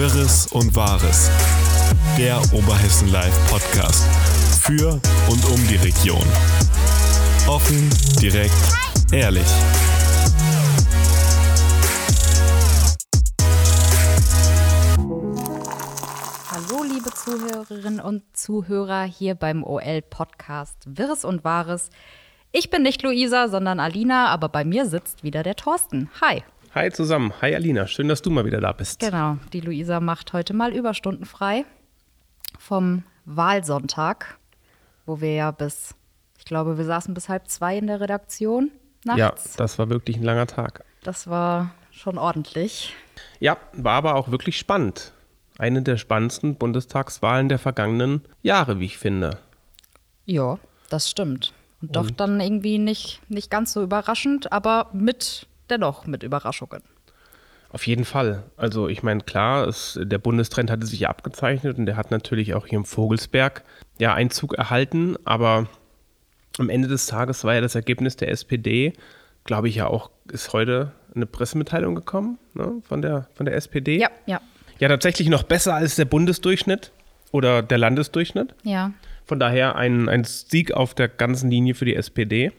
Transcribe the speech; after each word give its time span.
Wirres 0.00 0.46
und 0.46 0.74
Wahres. 0.74 1.30
Der 2.16 2.40
Oberhessen 2.54 3.12
Live 3.12 3.50
Podcast. 3.50 4.02
Für 4.62 4.92
und 5.28 5.44
um 5.44 5.68
die 5.68 5.76
Region. 5.76 6.24
Offen, 7.46 7.90
direkt, 8.18 8.54
ehrlich. 9.12 9.44
Hallo, 16.50 16.82
liebe 16.82 17.10
Zuhörerinnen 17.12 18.00
und 18.00 18.22
Zuhörer 18.32 19.02
hier 19.02 19.34
beim 19.34 19.62
OL-Podcast 19.62 20.78
Wirres 20.86 21.26
und 21.26 21.44
Wahres. 21.44 21.90
Ich 22.52 22.70
bin 22.70 22.80
nicht 22.80 23.02
Luisa, 23.02 23.48
sondern 23.48 23.78
Alina, 23.78 24.28
aber 24.28 24.48
bei 24.48 24.64
mir 24.64 24.86
sitzt 24.86 25.24
wieder 25.24 25.42
der 25.42 25.56
Thorsten. 25.56 26.08
Hi. 26.22 26.42
Hi 26.72 26.88
zusammen. 26.92 27.32
Hi 27.40 27.52
Alina. 27.52 27.88
Schön, 27.88 28.06
dass 28.06 28.22
du 28.22 28.30
mal 28.30 28.44
wieder 28.44 28.60
da 28.60 28.70
bist. 28.70 29.00
Genau, 29.00 29.38
die 29.52 29.60
Luisa 29.60 29.98
macht 29.98 30.32
heute 30.32 30.54
mal 30.54 30.72
Überstunden 30.72 31.24
frei 31.24 31.64
vom 32.60 33.02
Wahlsonntag, 33.24 34.38
wo 35.04 35.20
wir 35.20 35.34
ja 35.34 35.50
bis, 35.50 35.96
ich 36.38 36.44
glaube, 36.44 36.78
wir 36.78 36.84
saßen 36.84 37.12
bis 37.12 37.28
halb 37.28 37.48
zwei 37.48 37.76
in 37.76 37.88
der 37.88 38.00
Redaktion 38.00 38.70
nachts. 39.04 39.18
Ja, 39.18 39.56
das 39.56 39.80
war 39.80 39.90
wirklich 39.90 40.16
ein 40.16 40.22
langer 40.22 40.46
Tag. 40.46 40.84
Das 41.02 41.26
war 41.26 41.74
schon 41.90 42.18
ordentlich. 42.18 42.94
Ja, 43.40 43.56
war 43.72 43.94
aber 43.94 44.14
auch 44.14 44.30
wirklich 44.30 44.56
spannend. 44.56 45.12
Eine 45.58 45.82
der 45.82 45.96
spannendsten 45.96 46.54
Bundestagswahlen 46.54 47.48
der 47.48 47.58
vergangenen 47.58 48.22
Jahre, 48.42 48.78
wie 48.78 48.84
ich 48.84 48.96
finde. 48.96 49.38
Ja, 50.24 50.60
das 50.88 51.10
stimmt. 51.10 51.52
Und 51.82 51.96
doch 51.96 52.12
dann 52.12 52.40
irgendwie 52.40 52.78
nicht, 52.78 53.20
nicht 53.28 53.50
ganz 53.50 53.72
so 53.72 53.82
überraschend, 53.82 54.52
aber 54.52 54.88
mit 54.92 55.48
dennoch 55.70 56.06
mit 56.06 56.22
Überraschungen. 56.22 56.82
Auf 57.72 57.86
jeden 57.86 58.04
Fall. 58.04 58.42
Also 58.56 58.88
ich 58.88 59.02
meine, 59.02 59.20
klar, 59.20 59.68
es, 59.68 59.98
der 60.02 60.18
Bundestrend 60.18 60.70
hatte 60.70 60.86
sich 60.86 61.00
ja 61.00 61.08
abgezeichnet 61.08 61.78
und 61.78 61.86
der 61.86 61.96
hat 61.96 62.10
natürlich 62.10 62.54
auch 62.54 62.66
hier 62.66 62.78
im 62.78 62.84
Vogelsberg 62.84 63.62
ja 63.98 64.12
Einzug 64.12 64.54
erhalten, 64.54 65.16
aber 65.24 65.68
am 66.58 66.68
Ende 66.68 66.88
des 66.88 67.06
Tages 67.06 67.44
war 67.44 67.54
ja 67.54 67.60
das 67.60 67.76
Ergebnis 67.76 68.16
der 68.16 68.30
SPD, 68.30 68.92
glaube 69.44 69.68
ich 69.68 69.76
ja 69.76 69.86
auch, 69.86 70.10
ist 70.32 70.52
heute 70.52 70.92
eine 71.14 71.26
Pressemitteilung 71.26 71.94
gekommen 71.94 72.38
ne, 72.54 72.82
von, 72.82 73.02
der, 73.02 73.28
von 73.34 73.46
der 73.46 73.54
SPD. 73.54 73.98
Ja, 73.98 74.10
ja, 74.26 74.40
Ja, 74.80 74.88
tatsächlich 74.88 75.28
noch 75.28 75.44
besser 75.44 75.74
als 75.74 75.96
der 75.96 76.04
Bundesdurchschnitt 76.06 76.92
oder 77.30 77.62
der 77.62 77.78
Landesdurchschnitt. 77.78 78.54
ja. 78.64 78.92
Von 79.26 79.38
daher 79.38 79.76
ein, 79.76 80.08
ein 80.08 80.24
Sieg 80.24 80.72
auf 80.72 80.92
der 80.92 81.06
ganzen 81.06 81.52
Linie 81.52 81.76
für 81.76 81.84
die 81.84 81.94
SPD. 81.94 82.50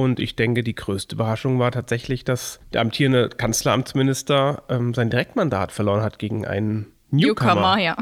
Und 0.00 0.18
ich 0.18 0.34
denke, 0.34 0.62
die 0.62 0.74
größte 0.74 1.14
Überraschung 1.14 1.58
war 1.58 1.72
tatsächlich, 1.72 2.24
dass 2.24 2.58
der 2.72 2.80
amtierende 2.80 3.28
Kanzleramtsminister 3.28 4.62
ähm, 4.70 4.94
sein 4.94 5.10
Direktmandat 5.10 5.72
verloren 5.72 6.02
hat 6.02 6.18
gegen 6.18 6.46
einen 6.46 6.86
Newcomer. 7.10 7.76
ja. 7.76 7.98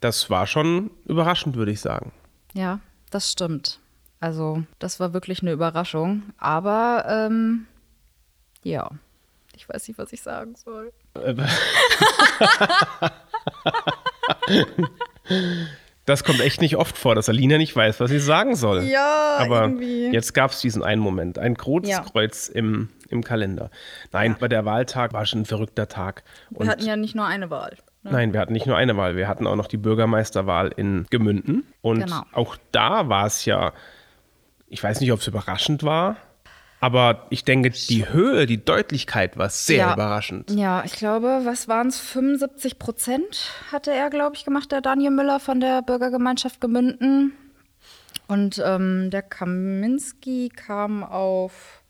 Das 0.00 0.30
war 0.30 0.46
schon 0.46 0.90
überraschend, 1.04 1.56
würde 1.56 1.72
ich 1.72 1.82
sagen. 1.82 2.12
Ja, 2.54 2.80
das 3.10 3.30
stimmt. 3.30 3.80
Also, 4.18 4.62
das 4.78 4.98
war 4.98 5.12
wirklich 5.12 5.42
eine 5.42 5.52
Überraschung. 5.52 6.22
Aber, 6.38 7.04
ähm, 7.06 7.66
ja, 8.62 8.90
ich 9.54 9.68
weiß 9.68 9.88
nicht, 9.88 9.98
was 9.98 10.14
ich 10.14 10.22
sagen 10.22 10.54
soll. 10.56 10.90
Das 16.10 16.24
kommt 16.24 16.40
echt 16.40 16.60
nicht 16.60 16.76
oft 16.76 16.98
vor, 16.98 17.14
dass 17.14 17.28
Alina 17.28 17.56
nicht 17.56 17.74
weiß, 17.76 18.00
was 18.00 18.10
sie 18.10 18.18
sagen 18.18 18.56
soll. 18.56 18.82
Ja, 18.82 19.36
Aber 19.38 19.62
irgendwie. 19.62 20.10
jetzt 20.10 20.34
gab 20.34 20.50
es 20.50 20.60
diesen 20.60 20.82
einen 20.82 21.00
Moment, 21.00 21.38
ein 21.38 21.54
großes 21.54 21.88
Ja. 21.88 22.00
Kreuz 22.00 22.48
im, 22.48 22.88
im 23.08 23.22
Kalender. 23.22 23.70
Nein, 24.12 24.34
aber 24.34 24.48
der 24.48 24.64
Wahltag 24.64 25.12
war 25.12 25.24
schon 25.24 25.42
ein 25.42 25.46
verrückter 25.46 25.86
Tag. 25.88 26.24
Wir 26.50 26.68
hatten 26.68 26.84
ja 26.84 26.96
nicht 26.96 27.14
nur 27.14 27.26
eine 27.26 27.48
Wahl. 27.50 27.76
Ne? 28.02 28.10
Nein, 28.12 28.32
wir 28.32 28.40
hatten 28.40 28.52
nicht 28.52 28.66
nur 28.66 28.76
eine 28.76 28.96
Wahl, 28.96 29.14
wir 29.14 29.28
hatten 29.28 29.46
auch 29.46 29.54
noch 29.56 29.68
die 29.68 29.76
Bürgermeisterwahl 29.76 30.72
in 30.76 31.06
Gemünden. 31.10 31.64
Und 31.80 32.00
Genau. 32.00 32.22
auch 32.32 32.56
da 32.72 33.08
war 33.08 33.26
es 33.26 33.44
ja, 33.44 33.72
ich 34.68 34.82
weiß 34.82 35.00
nicht, 35.00 35.12
ob 35.12 35.20
es 35.20 35.26
überraschend 35.28 35.82
war, 35.84 36.16
aber 36.80 37.26
ich 37.30 37.44
denke, 37.44 37.70
die 37.70 38.08
Höhe, 38.08 38.46
die 38.46 38.64
Deutlichkeit 38.64 39.36
war 39.36 39.48
sehr 39.50 39.76
Ja. 39.78 39.94
überraschend. 39.94 40.50
Ja, 40.50 40.82
ich 40.84 40.92
glaube, 40.92 41.40
was 41.44 41.68
waren 41.68 41.88
es? 41.88 42.00
75 42.00 42.78
Prozent 42.78 43.50
hatte 43.70 43.92
er, 43.92 44.10
glaube 44.10 44.36
ich, 44.36 44.44
gemacht, 44.44 44.72
der 44.72 44.80
Daniel 44.80 45.10
Müller 45.10 45.40
von 45.40 45.60
der 45.60 45.82
Bürgergemeinschaft 45.82 46.60
Gemünden. 46.60 47.32
Und 48.28 48.62
ähm, 48.64 49.10
der 49.10 49.22
Kaminski 49.22 50.50
kam 50.54 51.02
auf 51.04 51.82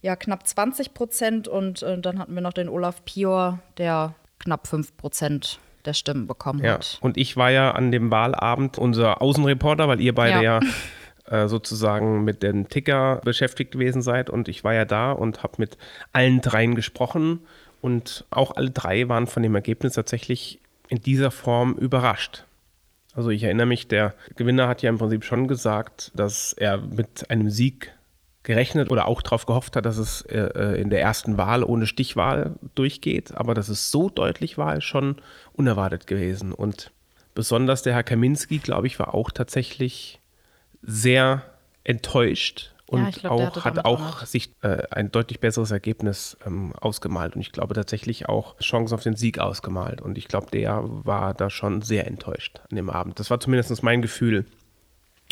ja, 0.00 0.16
knapp 0.16 0.46
20 0.46 0.94
Prozent 0.94 1.46
und 1.48 1.82
äh, 1.82 1.98
dann 1.98 2.18
hatten 2.18 2.34
wir 2.34 2.40
noch 2.42 2.52
den 2.52 2.68
Olaf 2.68 3.04
Pior, 3.04 3.60
der 3.78 4.14
knapp 4.40 4.66
5 4.66 4.96
Prozent 4.96 5.60
der 5.84 5.94
Stimmen 5.94 6.26
bekommen 6.26 6.62
Ja. 6.64 6.74
hat. 6.74 6.98
Und 7.00 7.16
ich 7.16 7.36
war 7.36 7.50
ja 7.50 7.72
an 7.72 7.90
dem 7.92 8.10
Wahlabend 8.10 8.78
unser 8.78 9.20
Außenreporter, 9.20 9.88
weil 9.88 10.00
ihr 10.00 10.14
beide 10.14 10.42
ja, 10.42 10.60
Ja. 10.60 10.68
äh, 11.26 11.48
sozusagen 11.48 12.24
mit 12.24 12.42
dem 12.42 12.68
Ticker 12.68 13.20
beschäftigt 13.24 13.72
gewesen 13.72 14.02
seid. 14.02 14.30
Und 14.30 14.48
ich 14.48 14.64
war 14.64 14.74
ja 14.74 14.84
da 14.84 15.12
und 15.12 15.42
habe 15.42 15.54
mit 15.58 15.78
allen 16.12 16.40
dreien 16.40 16.74
gesprochen. 16.74 17.40
Und 17.80 18.24
auch 18.30 18.56
alle 18.56 18.70
drei 18.70 19.08
waren 19.08 19.26
von 19.26 19.42
dem 19.42 19.54
Ergebnis 19.54 19.94
tatsächlich 19.94 20.60
in 20.88 21.00
dieser 21.00 21.30
Form 21.30 21.74
überrascht. 21.74 22.44
Also 23.14 23.30
ich 23.30 23.42
erinnere 23.42 23.66
mich, 23.66 23.88
der 23.88 24.14
Gewinner 24.36 24.68
hat 24.68 24.82
ja 24.82 24.88
im 24.88 24.98
Prinzip 24.98 25.24
schon 25.24 25.48
gesagt, 25.48 26.12
dass 26.14 26.52
er 26.54 26.78
mit 26.78 27.30
einem 27.30 27.50
Sieg 27.50 27.92
gerechnet 28.42 28.90
oder 28.90 29.06
auch 29.06 29.22
darauf 29.22 29.46
gehofft 29.46 29.76
hat, 29.76 29.86
dass 29.86 29.98
es 29.98 30.22
äh, 30.22 30.38
äh, 30.38 30.80
in 30.80 30.90
der 30.90 31.00
ersten 31.00 31.36
Wahl 31.36 31.62
ohne 31.62 31.86
Stichwahl 31.86 32.56
durchgeht. 32.74 33.34
Aber 33.36 33.54
dass 33.54 33.68
es 33.68 33.90
so 33.90 34.08
deutlich 34.08 34.58
war, 34.58 34.76
ist 34.76 34.84
schon 34.84 35.16
unerwartet 35.52 36.06
gewesen. 36.06 36.52
Und 36.52 36.90
besonders 37.34 37.82
der 37.82 37.94
Herr 37.94 38.02
Kaminski, 38.02 38.58
glaube 38.58 38.86
ich, 38.86 38.98
war 38.98 39.14
auch 39.14 39.30
tatsächlich 39.30 40.20
sehr 40.82 41.42
enttäuscht 41.84 42.70
und 42.86 43.04
Ja, 43.04 43.10
glaub, 43.10 43.32
auch, 43.56 43.64
hat 43.64 43.84
auch 43.84 44.00
auch- 44.00 44.26
sich 44.26 44.50
äh, 44.62 44.82
ein 44.90 45.10
deutlich 45.10 45.40
besseres 45.40 45.70
Ergebnis 45.70 46.36
ähm, 46.46 46.74
ausgemalt. 46.78 47.34
Und 47.34 47.40
ich 47.40 47.50
glaube 47.52 47.74
tatsächlich 47.74 48.28
auch 48.28 48.58
Chancen 48.58 48.94
auf 48.94 49.02
den 49.02 49.16
Sieg 49.16 49.38
ausgemalt. 49.38 50.02
Und 50.02 50.18
ich 50.18 50.28
glaube, 50.28 50.50
der 50.50 50.82
war 50.84 51.32
da 51.32 51.48
schon 51.48 51.80
sehr 51.80 52.06
enttäuscht 52.06 52.60
an 52.70 52.76
dem 52.76 52.90
Abend. 52.90 53.18
Das 53.18 53.30
war 53.30 53.40
zumindest 53.40 53.82
mein 53.82 54.02
Gefühl. 54.02 54.44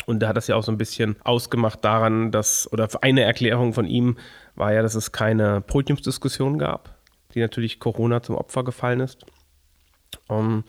Und 0.07 0.21
da 0.21 0.29
hat 0.29 0.37
das 0.37 0.47
ja 0.47 0.55
auch 0.55 0.63
so 0.63 0.71
ein 0.71 0.79
bisschen 0.79 1.15
ausgemacht 1.23 1.85
daran, 1.85 2.31
dass, 2.31 2.71
oder 2.73 2.89
eine 3.01 3.21
Erklärung 3.21 3.73
von 3.73 3.85
ihm 3.85 4.17
war 4.55 4.73
ja, 4.73 4.81
dass 4.81 4.95
es 4.95 5.11
keine 5.11 5.61
Podiumsdiskussion 5.61 6.57
gab, 6.57 6.95
die 7.35 7.39
natürlich 7.41 7.79
Corona 7.79 8.23
zum 8.23 8.35
Opfer 8.35 8.63
gefallen 8.63 9.01
ist. 9.01 9.23
Ähm, 10.29 10.63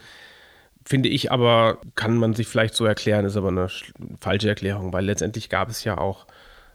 finde 0.84 1.08
ich 1.08 1.30
aber, 1.32 1.78
kann 1.94 2.16
man 2.16 2.34
sich 2.34 2.46
vielleicht 2.48 2.74
so 2.74 2.84
erklären, 2.84 3.24
ist 3.24 3.36
aber 3.36 3.48
eine 3.48 3.66
sch- 3.66 3.92
falsche 4.20 4.48
Erklärung, 4.48 4.92
weil 4.92 5.04
letztendlich 5.04 5.48
gab 5.48 5.68
es 5.68 5.84
ja 5.84 5.98
auch 5.98 6.26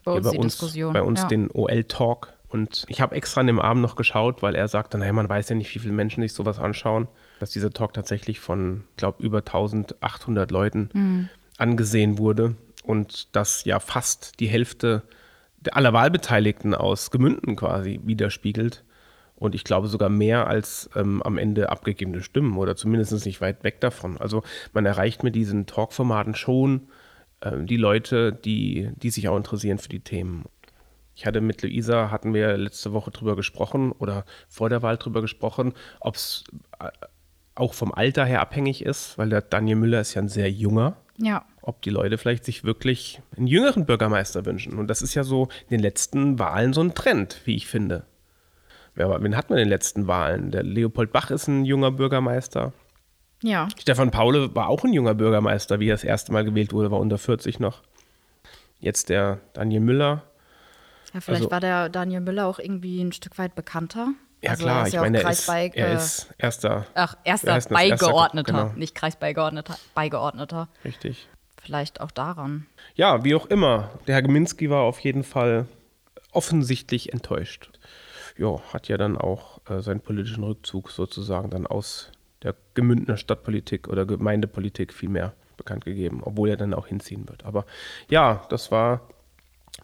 Bei 0.04 0.14
uns 0.14 0.32
die 0.32 0.38
Diskussion, 0.40 0.94
bei 0.94 1.02
uns 1.02 1.22
ja. 1.22 1.28
den 1.28 1.50
OL-Talk. 1.52 2.34
Und 2.50 2.86
ich 2.88 3.02
habe 3.02 3.14
extra 3.16 3.42
an 3.42 3.48
dem 3.48 3.60
Abend 3.60 3.82
noch 3.82 3.96
geschaut, 3.98 4.42
weil 4.42 4.56
er 4.56 4.70
sagte, 4.70 4.98
naja, 4.98 5.12
man 5.12 5.28
weiß 5.28 5.50
ja 5.50 5.56
nicht, 5.56 5.74
wie 5.76 5.80
viele 5.80 5.94
Menschen 5.94 6.22
sich 6.24 6.32
sowas 6.32 6.60
anschauen, 6.60 7.10
dass 7.42 7.52
dieser 7.52 7.72
Talk 7.72 7.92
tatsächlich 7.94 8.40
von, 8.40 8.86
glaube 8.96 9.22
über 9.22 9.40
1800 9.40 10.50
Leuten 10.52 10.90
Mhm. 10.94 11.30
angesehen 11.58 12.18
wurde 12.18 12.56
und 12.84 13.36
dass 13.36 13.66
ja 13.66 13.80
fast 13.82 14.40
die 14.40 14.48
Hälfte 14.48 15.04
aller 15.72 15.92
Wahlbeteiligten 15.92 16.74
aus 16.74 17.12
Gemünden 17.12 17.58
quasi 17.58 18.00
widerspiegelt. 18.06 18.84
Und 19.40 19.56
ich 19.56 19.64
glaube 19.64 19.88
sogar 19.88 20.10
mehr 20.10 20.48
als 20.48 20.90
ähm, 20.96 21.22
am 21.22 21.38
Ende 21.38 21.70
abgegebene 21.70 22.24
Stimmen 22.24 22.58
oder 22.58 22.76
zumindest 22.76 23.26
nicht 23.26 23.40
weit 23.42 23.64
weg 23.64 23.80
davon. 23.82 24.18
Also 24.18 24.44
man 24.74 24.86
erreicht 24.86 25.24
mit 25.24 25.36
diesen 25.36 25.68
Talkformaten 25.68 26.34
schon 26.34 26.88
ähm, 27.42 27.68
die 27.68 27.78
Leute, 27.78 28.34
die, 28.34 28.90
die 28.96 29.10
sich 29.12 29.30
auch 29.30 29.38
interessieren 29.38 29.78
für 29.78 29.90
die 29.90 30.00
Themen. 30.00 30.46
Ich 31.16 31.26
hatte 31.26 31.42
mit 31.42 31.62
Luisa, 31.64 32.12
hatten 32.12 32.34
wir 32.34 32.58
letzte 32.58 32.94
Woche 32.94 33.12
drüber 33.12 33.36
gesprochen 33.36 33.92
oder 33.92 34.26
vor 34.48 34.70
der 34.70 34.82
Wahl 34.82 34.98
drüber 34.98 35.22
gesprochen, 35.22 35.74
ob 36.00 36.16
es 36.16 36.44
äh, 36.80 36.90
auch 37.56 37.74
vom 37.74 37.92
Alter 37.92 38.26
her 38.26 38.42
abhängig 38.42 38.84
ist, 38.84 39.18
weil 39.18 39.30
der 39.30 39.42
Daniel 39.42 39.78
Müller 39.78 40.02
ist 40.02 40.14
ja 40.14 40.22
ein 40.22 40.30
sehr 40.30 40.52
junger 40.52 40.98
Ja, 41.18 41.46
ob 41.62 41.82
die 41.82 41.90
Leute 41.90 42.18
vielleicht 42.18 42.46
sich 42.46 42.64
wirklich 42.64 43.22
einen 43.36 43.48
jüngeren 43.48 43.86
Bürgermeister 43.86 44.46
wünschen. 44.46 44.80
Und 44.80 44.88
das 44.88 45.02
ist 45.02 45.16
ja 45.16 45.24
so 45.24 45.50
in 45.64 45.78
den 45.78 45.80
letzten 45.82 46.40
Wahlen 46.40 46.72
so 46.72 46.82
ein 46.82 46.96
Trend, 46.96 47.42
wie 47.46 47.56
ich 47.56 47.68
finde. 47.68 48.06
Wer, 48.98 49.22
wen 49.24 49.38
hatten 49.38 49.50
wir 49.50 49.58
in 49.58 49.64
den 49.66 49.70
letzten 49.70 50.08
Wahlen? 50.08 50.52
Der 50.52 50.64
Leopold 50.64 51.12
Bach 51.12 51.30
ist 51.32 51.48
ein 51.48 51.66
junger 51.66 51.92
Bürgermeister. 51.92 52.74
ja. 53.44 53.68
Stefan 53.80 54.10
Paule 54.12 54.54
war 54.56 54.68
auch 54.68 54.84
ein 54.84 54.92
junger 54.94 55.14
Bürgermeister, 55.14 55.80
wie 55.80 55.90
er 55.90 55.94
das 55.94 56.04
erste 56.04 56.32
Mal 56.34 56.44
gewählt 56.44 56.74
wurde, 56.74 56.90
war 56.92 57.00
unter 57.00 57.18
40 57.20 57.60
noch. 57.60 57.84
Jetzt 58.80 59.10
der 59.10 59.40
Daniel 59.54 59.82
Müller. 59.82 60.24
Ja, 61.14 61.22
vielleicht 61.22 61.42
Also- 61.44 61.52
war 61.52 61.60
der 61.60 61.90
Daniel 61.90 62.22
Müller 62.22 62.48
auch 62.48 62.60
irgendwie 62.60 63.02
ein 63.02 63.12
Stück 63.12 63.38
weit 63.38 63.56
bekannter. 63.56 64.10
Ja 64.42 64.52
Also 64.52 64.64
klar, 64.66 64.78
er 64.78 64.82
ist 64.84 64.88
ich 64.90 64.94
ja 64.96 65.02
meine, 65.02 65.22
er 65.24 65.30
ist, 65.32 65.50
er 65.50 65.94
ist 65.96 66.34
erster. 66.38 66.86
Ach, 66.94 67.16
erster 67.24 67.52
Er 67.52 67.58
ist 67.58 67.72
das 67.72 67.80
erste- 67.80 68.06
Beigeordneter, 68.06 68.52
genau. 68.54 68.72
nicht 68.76 68.94
Kreisbeigeordneter, 68.96 69.78
Beigeordneter. 69.96 70.68
Richtig. 70.86 71.28
Vielleicht 71.62 72.02
auch 72.02 72.12
daran. 72.12 72.68
Ja, 72.96 73.24
wie 73.24 73.34
auch 73.36 73.48
immer. 73.48 73.90
Der 74.08 74.16
Herr 74.16 74.22
Geminski 74.22 74.70
war 74.70 74.82
auf 74.84 75.00
jeden 75.00 75.24
Fall 75.24 75.66
offensichtlich 76.32 77.14
enttäuscht. 77.14 77.70
Ja, 78.38 78.60
hat 78.74 78.88
ja 78.88 78.98
dann 78.98 79.18
auch 79.18 79.60
äh, 79.70 79.82
seinen 79.82 80.02
politischen 80.02 80.44
Rückzug 80.44 80.92
sozusagen 80.92 81.50
dann 81.50 81.68
der 82.44 82.56
Gemündener 82.74 83.18
Stadtpolitik 83.18 83.88
oder 83.88 84.06
Gemeindepolitik 84.06 84.94
vielmehr 84.94 85.34
bekannt 85.58 85.86
gegeben, 85.86 86.22
obwohl 86.24 86.50
er 86.50 86.58
dann 86.58 86.74
auch 86.74 86.88
hinziehen 86.88 87.28
wird. 87.28 87.46
Aber 87.46 87.66
ja, 88.10 88.46
das 88.50 88.72
war 88.72 89.02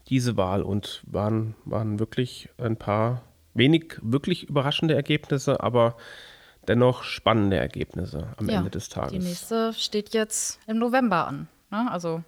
diese 0.07 0.37
Wahl 0.37 0.61
und 0.61 1.03
waren, 1.05 1.55
waren 1.65 1.99
wirklich 1.99 2.49
ein 2.57 2.77
paar 2.77 3.23
wenig 3.53 3.97
wirklich 4.01 4.49
überraschende 4.49 4.95
Ergebnisse, 4.95 5.61
aber 5.61 5.95
dennoch 6.67 7.03
spannende 7.03 7.57
Ergebnisse 7.57 8.29
am 8.37 8.49
Ja, 8.49 8.59
Ende 8.59 8.69
des 8.69 8.89
Tages. 8.89 9.11
Die 9.11 9.19
nächste 9.19 9.73
steht 9.73 10.13
jetzt 10.13 10.59
im 10.67 10.77
November 10.77 11.27
an. 11.27 11.47
Ne? 11.71 11.91
Also 11.91 12.23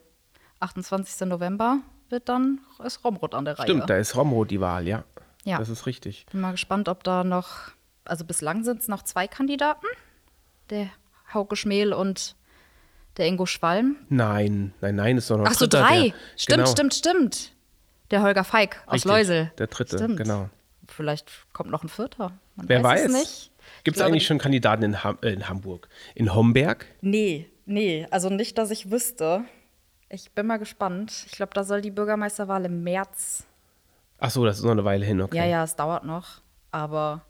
28. 0.60 1.28
November 1.28 1.80
wird 2.10 2.30
dann 2.30 2.60
ist 2.84 3.04
Romrod 3.04 3.34
an 3.34 3.46
der 3.46 3.58
Reihe. 3.58 3.68
Stimmt, 3.68 3.90
da 3.90 3.98
ist 3.98 4.16
Romro 4.16 4.46
die 4.46 4.62
Wahl, 4.62 4.88
ja. 4.88 5.04
Ja. 5.46 5.58
Das 5.60 5.70
ist 5.70 5.86
richtig. 5.86 6.26
Bin 6.32 6.42
mal 6.42 6.52
gespannt, 6.52 6.90
ob 6.90 7.04
da 7.04 7.24
noch, 7.24 7.72
also 8.04 8.26
bislang 8.26 8.64
sind 8.64 8.82
es 8.82 8.88
noch 8.88 9.04
zwei 9.04 9.28
Kandidaten. 9.28 9.86
Der 10.70 10.90
Hauke 11.34 11.56
Schmel 11.56 11.94
und 11.94 12.36
der 13.18 13.28
Ingo 13.28 13.46
Schwalm. 13.46 13.96
Nein, 14.10 14.74
nein, 14.82 14.96
nein, 14.96 15.18
ist 15.18 15.30
doch 15.30 15.38
noch 15.38 15.46
Ach 15.46 15.54
so, 15.54 15.68
Dritter, 15.68 15.82
drei. 15.82 16.02
Der, 16.10 16.14
stimmt, 16.36 16.58
genau, 16.58 16.72
stimmt, 16.72 16.94
stimmt. 16.94 17.52
Der 18.12 18.22
Holger 18.22 18.44
Feig 18.44 18.82
aus 18.88 18.94
Richtig, 18.96 19.12
Leusel. 19.12 19.52
der 19.58 19.68
dritte, 19.68 19.98
Stimmt. 19.98 20.18
genau. 20.18 20.50
Vielleicht 20.88 21.32
kommt 21.54 21.72
noch 21.72 21.84
ein 21.84 21.90
vierter. 21.90 22.34
Man 22.56 22.70
Wer 22.70 22.84
weiß. 22.84 23.12
nicht. 23.12 23.52
Gibt 23.84 23.98
es 23.98 24.04
eigentlich 24.04 24.26
schon 24.28 24.38
Kandidaten 24.38 24.84
in, 24.84 25.04
Ham 25.04 25.18
äh, 25.22 25.30
in 25.30 25.48
Hamburg? 25.50 25.88
In 26.14 26.34
Homberg? 26.36 26.86
Nee, 27.02 27.50
nee, 27.66 28.06
also 28.12 28.30
nicht, 28.30 28.58
dass 28.58 28.70
ich 28.72 28.92
wüsste. 28.92 29.44
Ich 30.10 30.32
bin 30.32 30.46
mal 30.46 30.58
gespannt. 30.58 31.24
Ich 31.28 31.32
glaube, 31.34 31.54
da 31.56 31.64
soll 31.64 31.82
die 31.82 31.90
Bürgermeisterwahl 31.92 32.66
im 32.66 32.84
März. 32.84 33.46
Ach 34.20 34.30
so, 34.32 34.46
das 34.46 34.58
ist 34.60 34.64
noch 34.64 34.72
eine 34.72 34.86
Weile 34.86 35.06
hin, 35.06 35.22
okay. 35.22 35.38
Ja, 35.38 35.46
ja, 35.46 35.64
es 35.64 35.76
dauert 35.76 36.06
noch. 36.06 36.42
Aber 36.72 37.26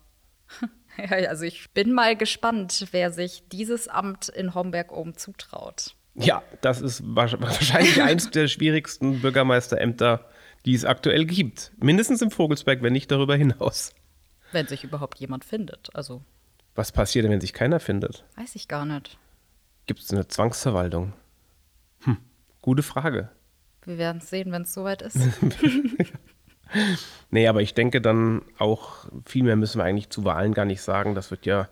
ja, 0.98 1.30
also 1.30 1.44
ich 1.44 1.70
bin 1.72 1.92
mal 1.94 2.16
gespannt, 2.16 2.88
wer 2.92 3.12
sich 3.12 3.44
dieses 3.52 3.88
Amt 3.88 4.30
in 4.30 4.54
Homberg 4.54 4.92
oben 4.92 5.16
zutraut. 5.18 5.96
Ja, 6.16 6.44
das 6.62 6.82
ist 6.82 7.02
wahrsch- 7.04 7.40
wahrscheinlich 7.42 8.02
eins 8.02 8.30
der 8.32 8.48
schwierigsten 8.48 9.22
Bürgermeisterämter, 9.22 10.26
die 10.66 10.74
es 10.74 10.86
aktuell 10.86 11.26
gibt. 11.26 11.72
Mindestens 11.78 12.22
im 12.22 12.32
Vogelsberg, 12.32 12.82
wenn 12.82 12.94
nicht 12.94 13.12
darüber 13.12 13.36
hinaus. 13.36 13.94
Wenn 14.52 14.68
sich 14.68 14.84
überhaupt 14.84 15.20
jemand 15.20 15.44
findet. 15.44 15.90
Also 15.96 16.22
Was 16.76 16.92
passiert 16.92 17.26
denn, 17.26 17.32
wenn 17.32 17.42
sich 17.42 17.54
keiner 17.54 17.80
findet? 17.80 18.24
weiß 18.38 18.56
ich 18.56 18.68
gar 18.68 18.86
nicht. 18.86 19.18
Gibt 19.88 20.00
es 20.00 20.12
eine 20.12 20.28
Zwangsverwaltung? 20.28 21.14
Hm, 22.02 22.18
gute 22.62 22.82
Frage. 22.84 23.30
Wir 23.84 23.98
werden 23.98 24.18
es 24.20 24.30
sehen, 24.30 24.52
wenn 24.52 24.64
es 24.64 24.74
soweit 24.74 25.02
ist. 25.04 25.18
Nee, 27.32 27.48
aber 27.48 27.62
ich 27.62 27.74
denke 27.74 28.02
dann 28.02 28.42
auch, 28.58 29.06
viel 29.26 29.44
mehr 29.44 29.56
müssen 29.56 29.80
wir 29.80 29.86
eigentlich 29.86 30.10
zu 30.10 30.24
Wahlen 30.24 30.54
gar 30.54 30.66
nicht 30.66 30.82
sagen. 30.82 31.16
Das 31.16 31.32
wird 31.32 31.46
ja, 31.46 31.68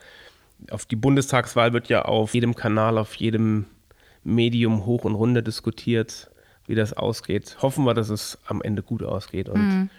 auf 0.70 0.86
die 0.86 0.96
Bundestagswahl 0.96 1.74
wird 1.74 1.90
ja 1.90 2.04
auf 2.04 2.34
jedem 2.34 2.56
Kanal, 2.56 2.98
auf 2.98 3.16
jedem 3.16 3.66
Medium 4.24 4.86
hoch 4.86 5.04
und 5.04 5.16
runter 5.16 5.42
diskutiert, 5.42 6.30
wie 6.68 6.76
das 6.76 6.94
ausgeht. 6.94 7.58
Hoffen 7.62 7.86
wir, 7.86 7.94
dass 7.94 8.10
es 8.10 8.38
am 8.46 8.62
Ende 8.62 8.84
gut 8.84 9.04
ausgeht 9.04 9.50
und 9.50 9.90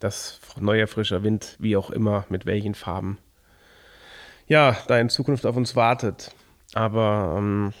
dass 0.00 0.40
neuer 0.58 0.88
frischer 0.88 1.22
Wind, 1.22 1.56
wie 1.60 1.76
auch 1.76 1.90
immer, 1.90 2.24
mit 2.28 2.44
welchen 2.44 2.74
Farben, 2.74 3.18
ja, 4.48 4.76
da 4.88 4.98
in 4.98 5.08
Zukunft 5.08 5.46
auf 5.46 5.56
uns 5.56 5.76
wartet. 5.76 6.32
Aber 6.74 7.36
ähm, 7.38 7.72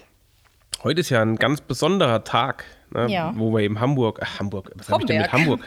heute 0.84 1.00
ist 1.00 1.10
ja 1.10 1.20
ein 1.20 1.36
ganz 1.36 1.60
besonderer 1.60 2.24
Tag, 2.24 2.64
ne, 2.94 3.06
Ja. 3.10 3.32
wo 3.36 3.52
wir 3.52 3.60
eben 3.60 3.80
Hamburg, 3.80 4.20
äh, 4.20 4.26
Hamburg, 4.38 4.70
was 4.74 4.88
habe 4.88 5.02
ich 5.02 5.06
denn 5.06 5.22
mit. 5.22 5.32
Hamburg? 5.32 5.60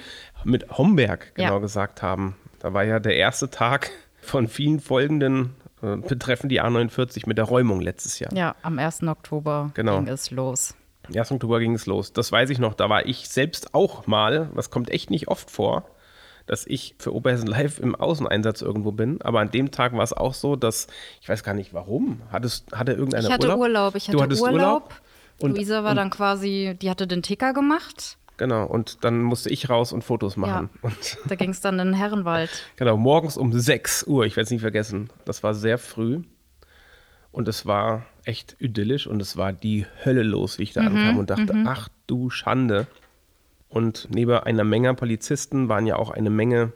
Mit 0.43 0.69
Homberg, 0.77 1.33
genau 1.35 1.53
Ja. 1.53 1.59
gesagt 1.59 2.01
haben. 2.01 2.35
Da 2.59 2.73
war 2.73 2.83
ja 2.83 2.99
der 2.99 3.15
erste 3.15 3.49
Tag 3.49 3.91
von 4.21 4.47
vielen 4.47 4.79
folgenden 4.79 5.55
äh, 5.83 5.97
betreffen 5.97 6.49
die 6.49 6.61
A49 6.61 7.27
mit 7.27 7.37
der 7.37 7.45
Räumung 7.45 7.81
letztes 7.81 8.19
Jahr. 8.19 8.31
ja, 8.33 8.55
am 8.61 8.79
1. 8.79 9.03
Oktober 9.03 9.71
Genau. 9.73 9.97
ging 9.99 10.07
es 10.07 10.31
los. 10.31 10.73
1. 11.13 11.31
Oktober 11.31 11.59
ging 11.59 11.75
es 11.75 11.85
los. 11.85 12.13
Das 12.13 12.31
weiß 12.31 12.49
ich 12.49 12.57
noch. 12.57 12.73
Da 12.73 12.89
war 12.89 13.05
ich 13.05 13.27
selbst 13.29 13.73
auch 13.75 14.07
mal, 14.07 14.49
das 14.55 14.69
kommt 14.71 14.89
echt 14.89 15.11
nicht 15.11 15.27
oft 15.27 15.51
vor, 15.51 15.83
dass 16.47 16.65
ich 16.65 16.95
für 16.99 17.13
Oberhessen 17.13 17.47
Live 17.47 17.79
im 17.79 17.93
Außeneinsatz 17.95 18.61
irgendwo 18.61 18.91
bin. 18.91 19.21
Aber 19.21 19.39
an 19.41 19.51
dem 19.51 19.69
Tag 19.71 19.93
war 19.93 20.03
es 20.03 20.13
auch 20.13 20.33
so, 20.33 20.55
dass, 20.55 20.87
ich 21.21 21.27
weiß 21.29 21.43
gar 21.43 21.53
nicht 21.53 21.73
warum, 21.73 22.21
hattest, 22.31 22.71
hatte 22.71 22.93
irgendeiner 22.93 23.27
Ich 23.27 23.33
hatte 23.33 23.47
Urlaub? 23.47 23.59
Urlaub. 23.59 23.95
Ich 23.95 24.07
hatte 24.07 24.17
du 24.17 24.23
hattest 24.23 24.41
Urlaub. 24.41 24.55
Urlaub? 24.59 24.93
Und, 25.39 25.51
Luisa 25.55 25.83
war 25.83 25.95
dann 25.95 26.09
quasi, 26.09 26.75
die 26.81 26.89
hatte 26.89 27.07
den 27.07 27.21
Ticker 27.21 27.53
gemacht. 27.53 28.17
Genau, 28.37 28.65
und 28.65 29.03
dann 29.03 29.21
musste 29.21 29.49
ich 29.49 29.69
raus 29.69 29.93
und 29.93 30.03
Fotos 30.03 30.35
machen. 30.37 30.69
Ja. 30.73 30.79
Und 30.89 31.17
Da 31.29 31.35
ging 31.35 31.51
es 31.51 31.61
dann 31.61 31.79
in 31.79 31.87
den 31.89 31.93
Herrenwald. 31.93 32.49
Genau, 32.75 32.97
morgens 32.97 33.37
um 33.37 33.51
6 33.57 34.03
Uhr, 34.07 34.25
ich 34.25 34.35
werde 34.35 34.45
es 34.45 34.51
nicht 34.51 34.61
vergessen. 34.61 35.09
Das 35.25 35.41
war 35.43 35.53
sehr 35.53 35.77
früh. 35.77 36.21
Und 37.31 37.47
es 37.49 37.65
war 37.65 38.05
echt 38.23 38.55
idyllisch 38.59 39.07
und 39.07 39.21
es 39.21 39.35
war 39.35 39.51
die 39.53 39.85
Hölle 40.05 40.23
los, 40.23 40.57
wie 40.57 40.63
ich 40.63 40.73
da 40.73 40.81
Mhm, 40.81 40.87
ankam 40.97 41.17
und 41.17 41.29
dachte, 41.29 41.53
ach 41.65 41.89
du 42.07 42.29
Schande. 42.29 42.87
Und 43.67 44.07
neben 44.09 44.31
einer 44.31 44.63
Menge 44.63 44.93
Polizisten 44.93 45.67
waren 45.67 45.85
ja 45.85 45.97
auch 45.97 46.11
eine 46.11 46.29
Menge, 46.29 46.71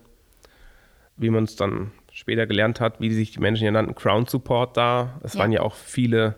wie 1.16 1.30
man 1.30 1.46
es 1.46 1.56
dann 1.56 1.92
später 2.12 2.46
gelernt 2.46 2.82
hat, 2.82 3.00
wie 3.00 3.14
sich 3.14 3.32
die 3.32 3.40
Menschen 3.40 3.64
ja 3.64 3.72
nannten, 3.72 3.96
Crown 3.96 4.26
Support 4.26 4.76
da. 4.76 5.20
Es 5.24 5.34
Ja. 5.36 5.40
waren 5.42 5.52
ja 5.54 5.62
auch 5.62 5.76
viele, 5.76 6.36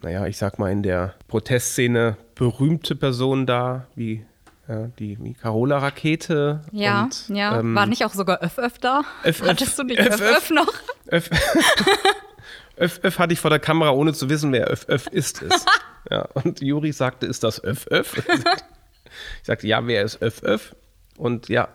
naja, 0.00 0.26
ich 0.26 0.36
sag 0.36 0.58
mal 0.58 0.70
in 0.70 0.82
der 0.82 1.14
Protestszene 1.28 2.16
berühmte 2.34 2.96
Personen 2.96 3.46
da, 3.46 3.86
wie 3.94 4.24
ja, 4.68 4.86
die 4.98 5.18
wie 5.22 5.34
Carola 5.34 5.78
Rakete. 5.78 6.62
Ja, 6.72 7.04
und, 7.04 7.28
ja. 7.28 7.58
ähm, 7.58 7.74
war 7.74 7.86
nicht 7.86 8.04
auch 8.04 8.14
sogar 8.14 8.42
Öff 8.42 8.58
Öff 8.58 8.78
da? 8.78 9.02
Öff. 9.24 9.42
Hattest 9.42 9.78
du 9.78 9.82
nicht 9.82 10.00
Öff 10.00 10.20
Öff 10.20 10.36
Öff. 10.36 10.50
Noch? 10.50 10.72
Öff, 11.08 11.30
Öff, 12.76 13.00
Öff 13.02 13.18
hatte 13.18 13.32
ich 13.32 13.40
vor 13.40 13.50
der 13.50 13.58
Kamera, 13.58 13.90
ohne 13.90 14.12
zu 14.14 14.28
wissen, 14.30 14.52
wer 14.52 14.68
Öff, 14.68 14.88
Öff 14.88 15.06
ist 15.08 15.42
es. 15.42 15.64
ja, 16.10 16.22
und 16.34 16.60
Juri 16.60 16.92
sagte, 16.92 17.26
ist 17.26 17.44
das 17.44 17.62
Öff, 17.62 17.86
Öff? 17.90 18.22
Ich 19.42 19.46
sagte, 19.46 19.66
ja, 19.66 19.86
wer 19.86 20.02
ist 20.02 20.22
Öff, 20.22 20.42
Öff? 20.42 20.74
Und 21.18 21.50
ja, 21.50 21.68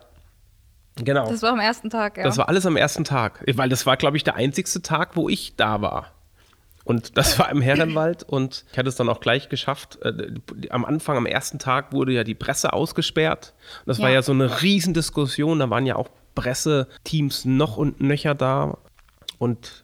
genau. 0.96 1.30
Das 1.30 1.44
war 1.44 1.52
am 1.52 1.60
ersten 1.60 1.92
Tag, 1.92 2.18
ja. 2.18 2.24
Das 2.24 2.38
war 2.38 2.50
alles 2.50 2.66
am 2.66 2.76
ersten 2.76 3.04
Tag. 3.04 3.44
Weil 3.54 3.70
das 3.70 3.86
war, 3.86 3.96
glaube 3.96 4.18
ich, 4.18 4.24
der 4.24 4.36
einzigste 4.36 4.82
Tag, 4.82 5.16
wo 5.16 5.30
ich 5.30 5.56
da 5.56 5.80
war. 5.82 6.17
Und 6.88 7.18
das 7.18 7.38
war 7.38 7.50
im 7.52 7.62
Herrenwald 7.62 8.24
und 8.24 8.64
ich 8.72 8.78
hatte 8.78 8.88
es 8.88 8.96
dann 8.96 9.10
auch 9.10 9.20
gleich 9.20 9.50
geschafft. 9.50 10.00
Äh, 10.04 10.36
Am 10.70 10.86
Anfang, 10.86 11.18
am 11.18 11.26
ersten 11.26 11.60
Tag 11.60 11.92
wurde 11.92 12.14
ja 12.14 12.24
die 12.24 12.34
Presse 12.34 12.72
ausgesperrt. 12.72 13.54
Das 13.86 14.00
war 14.00 14.08
Ja. 14.08 14.16
ja 14.16 14.22
so 14.22 14.32
eine 14.32 14.62
Riesendiskussion. 14.62 15.60
Da 15.60 15.70
waren 15.70 15.86
ja 15.86 15.98
auch 15.98 16.08
Presseteams 16.34 17.44
noch 17.44 17.76
und 17.76 18.00
nöcher 18.00 18.36
da. 18.36 18.78
Und 19.38 19.84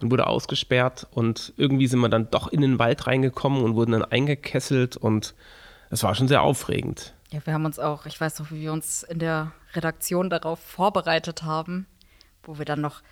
man 0.00 0.10
wurde 0.10 0.26
ausgesperrt 0.26 1.06
und 1.10 1.52
irgendwie 1.58 1.86
sind 1.86 2.00
wir 2.00 2.08
dann 2.08 2.30
doch 2.30 2.48
in 2.48 2.62
den 2.62 2.78
Wald 2.78 3.06
reingekommen 3.06 3.62
und 3.62 3.74
wurden 3.74 3.92
dann 3.92 4.04
eingekesselt 4.04 4.96
und 4.96 5.34
es 5.90 6.02
war 6.02 6.14
schon 6.14 6.28
sehr 6.28 6.42
aufregend. 6.42 7.14
Ja, 7.30 7.40
wir 7.44 7.52
haben 7.52 7.64
uns 7.66 7.78
auch, 7.78 8.06
ich 8.06 8.18
weiß 8.20 8.38
noch, 8.38 8.50
wie 8.50 8.60
wir 8.60 8.72
uns 8.72 9.02
in 9.02 9.18
der 9.18 9.52
Redaktion 9.74 10.30
darauf 10.30 10.60
vorbereitet 10.60 11.42
haben, 11.42 11.86
wo 12.42 12.58
wir 12.58 12.64
dann 12.64 12.80
noch 12.80 13.02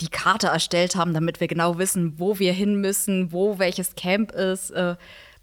die 0.00 0.08
Karte 0.08 0.48
erstellt 0.48 0.96
haben, 0.96 1.14
damit 1.14 1.40
wir 1.40 1.48
genau 1.48 1.78
wissen, 1.78 2.18
wo 2.18 2.38
wir 2.38 2.52
hin 2.52 2.80
müssen, 2.80 3.32
wo 3.32 3.58
welches 3.58 3.94
Camp 3.94 4.32
ist, 4.32 4.70
äh, 4.70 4.96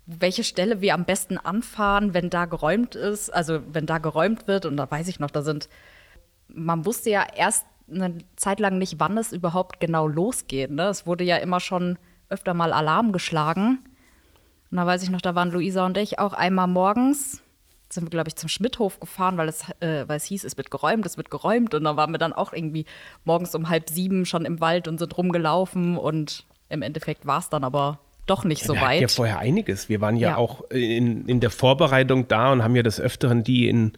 welche 0.05 0.43
Stelle 0.43 0.81
wir 0.81 0.93
am 0.93 1.05
besten 1.05 1.37
anfahren, 1.37 2.13
wenn 2.13 2.29
da 2.29 2.45
geräumt 2.45 2.95
ist, 2.95 3.29
also 3.29 3.61
wenn 3.71 3.85
da 3.85 3.99
geräumt 3.99 4.47
wird. 4.47 4.65
Und 4.65 4.77
da 4.77 4.89
weiß 4.89 5.07
ich 5.07 5.19
noch, 5.19 5.31
da 5.31 5.41
sind, 5.41 5.69
man 6.49 6.85
wusste 6.85 7.09
ja 7.09 7.25
erst 7.35 7.65
eine 7.89 8.17
Zeit 8.35 8.59
lang 8.59 8.77
nicht, 8.77 8.99
wann 8.99 9.17
es 9.17 9.31
überhaupt 9.31 9.79
genau 9.79 10.07
losgeht. 10.07 10.71
Ne? 10.71 10.87
Es 10.87 11.05
wurde 11.05 11.23
ja 11.23 11.37
immer 11.37 11.59
schon 11.59 11.97
öfter 12.29 12.53
mal 12.53 12.73
Alarm 12.73 13.11
geschlagen. 13.11 13.79
Und 14.71 14.77
da 14.77 14.85
weiß 14.85 15.03
ich 15.03 15.09
noch, 15.09 15.21
da 15.21 15.35
waren 15.35 15.51
Luisa 15.51 15.85
und 15.85 15.97
ich 15.97 16.19
auch 16.19 16.33
einmal 16.33 16.67
morgens, 16.67 17.42
sind 17.93 18.05
wir, 18.05 18.09
glaube 18.09 18.29
ich, 18.29 18.35
zum 18.35 18.49
Schmidthof 18.49 18.99
gefahren, 18.99 19.37
weil 19.37 19.47
es, 19.49 19.63
äh, 19.79 20.07
weil 20.07 20.17
es 20.17 20.25
hieß, 20.25 20.43
es 20.43 20.57
wird 20.57 20.71
geräumt, 20.71 21.05
es 21.05 21.17
wird 21.17 21.29
geräumt. 21.31 21.73
Und 21.73 21.83
da 21.83 21.95
waren 21.95 22.11
wir 22.11 22.17
dann 22.17 22.33
auch 22.33 22.53
irgendwie 22.53 22.85
morgens 23.25 23.53
um 23.55 23.69
halb 23.69 23.89
sieben 23.89 24.25
schon 24.25 24.45
im 24.45 24.59
Wald 24.59 24.87
und 24.87 24.97
sind 24.99 25.17
rumgelaufen. 25.17 25.97
Und 25.97 26.45
im 26.69 26.81
Endeffekt 26.81 27.25
war 27.25 27.39
es 27.39 27.49
dann 27.49 27.63
aber 27.63 27.99
doch 28.25 28.43
nicht 28.45 28.63
so 28.63 28.73
Wir 28.73 28.81
hatten 28.81 28.95
ja 28.95 29.01
weit. 29.03 29.11
vorher 29.11 29.39
einiges. 29.39 29.89
Wir 29.89 29.99
waren 30.01 30.15
ja, 30.15 30.29
Ja. 30.31 30.37
auch 30.37 30.69
in, 30.71 31.27
in 31.27 31.39
der 31.39 31.49
Vorbereitung 31.49 32.27
da 32.27 32.51
und 32.53 32.63
haben 32.63 32.75
ja 32.75 32.83
des 32.83 32.99
Öfteren 32.99 33.43
die 33.43 33.67
in, 33.67 33.93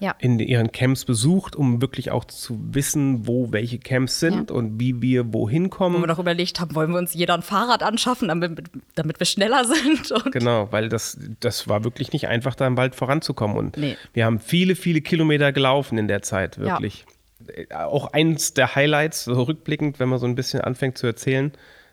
Ja. 0.00 0.14
in 0.18 0.38
ihren 0.38 0.70
Camps 0.72 1.04
besucht, 1.04 1.56
um 1.56 1.80
wirklich 1.82 2.10
auch 2.10 2.24
zu 2.24 2.58
wissen, 2.72 3.26
wo 3.26 3.50
welche 3.52 3.78
Camps 3.78 4.20
sind 4.20 4.50
Ja. 4.50 4.56
und 4.56 4.78
wie 4.78 5.02
wir 5.02 5.32
wohin 5.32 5.66
Wo 5.66 5.68
kommen. 5.70 6.00
wir 6.00 6.06
noch 6.06 6.18
überlegt 6.18 6.60
haben, 6.60 6.74
wollen 6.74 6.90
wir 6.92 6.98
uns 6.98 7.14
jeder 7.14 7.34
ein 7.34 7.42
Fahrrad 7.42 7.82
anschaffen, 7.82 8.28
damit, 8.28 8.62
damit 8.94 9.18
wir 9.20 9.26
schneller 9.26 9.64
sind. 9.64 10.10
Und 10.12 10.32
Genau, 10.32 10.68
weil 10.70 10.88
das, 10.88 11.18
das 11.40 11.68
war 11.68 11.82
wirklich 11.84 12.12
nicht 12.12 12.28
einfach, 12.28 12.54
da 12.54 12.66
im 12.66 12.76
Wald 12.76 12.94
voranzukommen. 12.94 13.56
Und 13.56 13.76
Nee. 13.76 13.96
wir 14.12 14.24
haben 14.24 14.38
viele, 14.38 14.76
viele 14.76 15.00
Kilometer 15.00 15.52
gelaufen 15.52 15.98
in 15.98 16.08
der 16.08 16.22
Zeit, 16.22 16.58
wirklich. 16.58 17.04
Äh, 17.48 17.74
Auch 17.74 18.12
eins 18.12 18.54
der 18.54 18.74
Highlights, 18.74 19.24
so 19.24 19.42
rückblickend, 19.42 19.98
wenn 20.00 20.08
man 20.08 20.18
so 20.18 20.26
ein 20.26 20.34
bisschen 20.34 20.60
anfängt 20.60 20.98
zu 20.98 21.06
erzählen, 21.06 21.52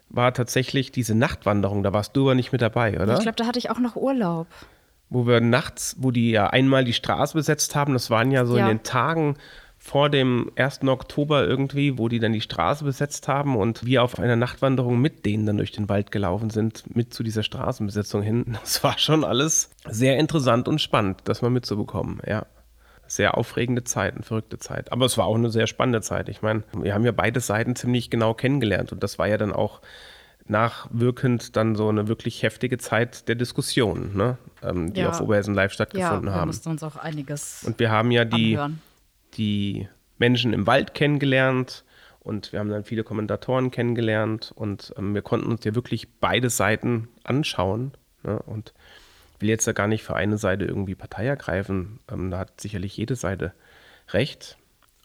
war 0.09 0.33
tatsächlich 0.33 0.91
diese 0.91 1.15
Nachtwanderung. 1.15 1.81
Da 1.81 1.91
warst 1.93 2.15
du 2.15 2.23
aber 2.23 2.35
nicht 2.35 2.51
mit 2.51 2.61
dabei, 2.61 2.99
oder? 3.01 3.13
ich 3.15 3.21
glaube, 3.21 3.35
da 3.37 3.47
hatte 3.47 3.57
ich 3.59 3.69
auch 3.71 3.79
noch 3.79 3.95
Urlaub. 3.95 4.47
Wo 5.15 5.25
wir 5.25 5.39
nachts, 5.39 5.95
wo 5.99 6.11
die 6.11 6.29
ja 6.31 6.47
einmal 6.47 6.83
die 6.83 6.93
Straße 6.93 7.33
besetzt 7.35 7.73
haben, 7.75 7.93
das 7.93 8.09
waren 8.09 8.31
ja 8.31 8.45
so 8.45 8.57
Ja. 8.57 8.63
in 8.69 8.77
den 8.77 8.83
Tagen 8.83 9.37
vor 9.79 10.09
dem 10.09 10.51
1. 10.55 10.83
Oktober 10.89 11.45
irgendwie, 11.45 11.97
wo 11.97 12.09
die 12.09 12.19
dann 12.19 12.33
die 12.33 12.41
Straße 12.41 12.83
besetzt 12.83 13.27
haben 13.27 13.55
und 13.55 13.85
wir 13.85 14.03
auf 14.03 14.19
einer 14.19 14.35
Nachtwanderung 14.35 14.99
mit 14.99 15.25
denen 15.25 15.45
dann 15.45 15.57
durch 15.57 15.71
den 15.71 15.87
Wald 15.89 16.11
gelaufen 16.11 16.49
sind, 16.49 16.83
mit 16.95 17.13
zu 17.13 17.23
dieser 17.23 17.43
Straßenbesetzung 17.43 18.21
hin. 18.21 18.57
Das 18.61 18.83
war 18.83 18.97
schon 18.97 19.23
alles 19.23 19.69
sehr 19.87 20.17
interessant 20.17 20.67
und 20.67 20.81
spannend, 20.81 21.21
das 21.25 21.41
mal 21.41 21.49
mitzubekommen, 21.51 22.19
ja. 22.27 22.45
Sehr 23.07 23.37
aufregende 23.37 23.83
Zeit, 23.83 24.15
eine 24.15 24.23
verrückte 24.23 24.57
Zeit. 24.57 24.91
Aber 24.91 25.05
es 25.05 25.17
war 25.17 25.27
auch 25.27 25.35
eine 25.35 25.51
sehr 25.51 25.67
spannende 25.67 26.01
Zeit. 26.01 26.27
Ich 26.27 26.41
meine, 26.41 26.63
wir 26.73 26.95
haben 26.95 27.05
ja 27.05 27.11
beide 27.11 27.39
Seiten 27.39 27.75
ziemlich 27.75 28.09
genau 28.09 28.33
kennengelernt 28.33 28.91
und 28.91 29.03
das 29.03 29.19
war 29.19 29.27
ja 29.27 29.37
dann 29.37 29.53
auch 29.53 29.79
nachwirkend 30.47 31.55
dann 31.55 31.75
so 31.75 31.89
eine 31.89 32.07
wirklich 32.07 32.43
heftige 32.43 32.77
Zeit 32.77 33.27
der 33.27 33.35
Diskussion, 33.35 34.15
ne? 34.15 34.37
Ähm, 34.67 34.93
die 34.93 35.01
Ja. 35.01 35.09
auf 35.09 35.21
Oberhessen 35.21 35.53
live 35.53 35.71
Ja, 35.71 35.75
stattgefunden 35.75 36.25
wir 36.25 36.33
haben. 36.33 36.47
mussten 36.47 36.69
uns 36.69 36.83
auch 36.83 36.95
einiges 36.95 37.63
Und 37.65 37.79
wir 37.79 37.91
haben 37.91 38.11
ja 38.11 38.25
die, 38.25 38.53
anhören. 38.55 38.81
die 39.35 39.87
Menschen 40.17 40.53
im 40.53 40.65
Wald 40.67 40.93
kennengelernt 40.93 41.83
und 42.19 42.51
wir 42.51 42.59
haben 42.59 42.69
dann 42.69 42.83
viele 42.83 43.03
Kommentatoren 43.03 43.71
kennengelernt 43.71 44.51
und 44.55 44.93
ähm, 44.97 45.13
wir 45.13 45.21
konnten 45.21 45.47
uns 45.51 45.63
ja 45.65 45.75
wirklich 45.75 46.07
beide 46.19 46.49
Seiten 46.49 47.07
anschauen. 47.23 47.91
Ne? 48.23 48.39
Und 48.39 48.73
ich 49.35 49.41
will 49.41 49.49
jetzt 49.49 49.67
ja 49.67 49.73
gar 49.73 49.87
nicht 49.87 50.03
für 50.03 50.15
eine 50.15 50.37
Seite 50.37 50.65
irgendwie 50.65 50.95
Partei 50.95 51.27
ergreifen. 51.27 51.99
Ähm, 52.11 52.31
da 52.31 52.39
hat 52.39 52.59
sicherlich 52.61 52.95
jede 52.97 53.15
Seite 53.15 53.53
recht 54.11 54.57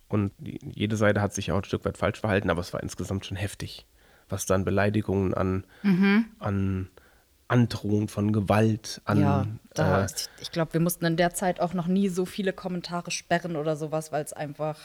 und 0.08 0.32
jede 0.38 0.96
Seite 0.96 1.20
hat 1.20 1.34
sich 1.34 1.52
auch 1.52 1.58
ein 1.58 1.64
Stück 1.64 1.84
weit 1.84 1.98
falsch 1.98 2.20
verhalten, 2.20 2.50
aber 2.50 2.60
es 2.60 2.72
war 2.72 2.82
insgesamt 2.82 3.26
schon 3.26 3.36
heftig, 3.36 3.86
was 4.28 4.46
dann 4.46 4.64
Beleidigungen 4.64 5.34
an, 5.34 5.64
an 6.38 6.88
Androhung 7.50 8.08
von 8.08 8.32
Gewalt, 8.32 9.00
an 9.04 9.20
Ja, 9.20 9.46
da, 9.74 10.04
äh, 10.04 10.08
ich, 10.40 10.52
glaube, 10.52 10.72
wir 10.74 10.80
mussten 10.80 11.04
in 11.04 11.16
der 11.16 11.34
Zeit 11.34 11.60
auch 11.60 11.74
noch 11.74 11.86
nie 11.86 12.08
so 12.08 12.24
viele 12.24 12.52
Kommentare 12.52 13.10
sperren 13.10 13.56
oder 13.56 13.76
sowas, 13.76 14.12
weil 14.12 14.24
es 14.24 14.32
einfach 14.32 14.78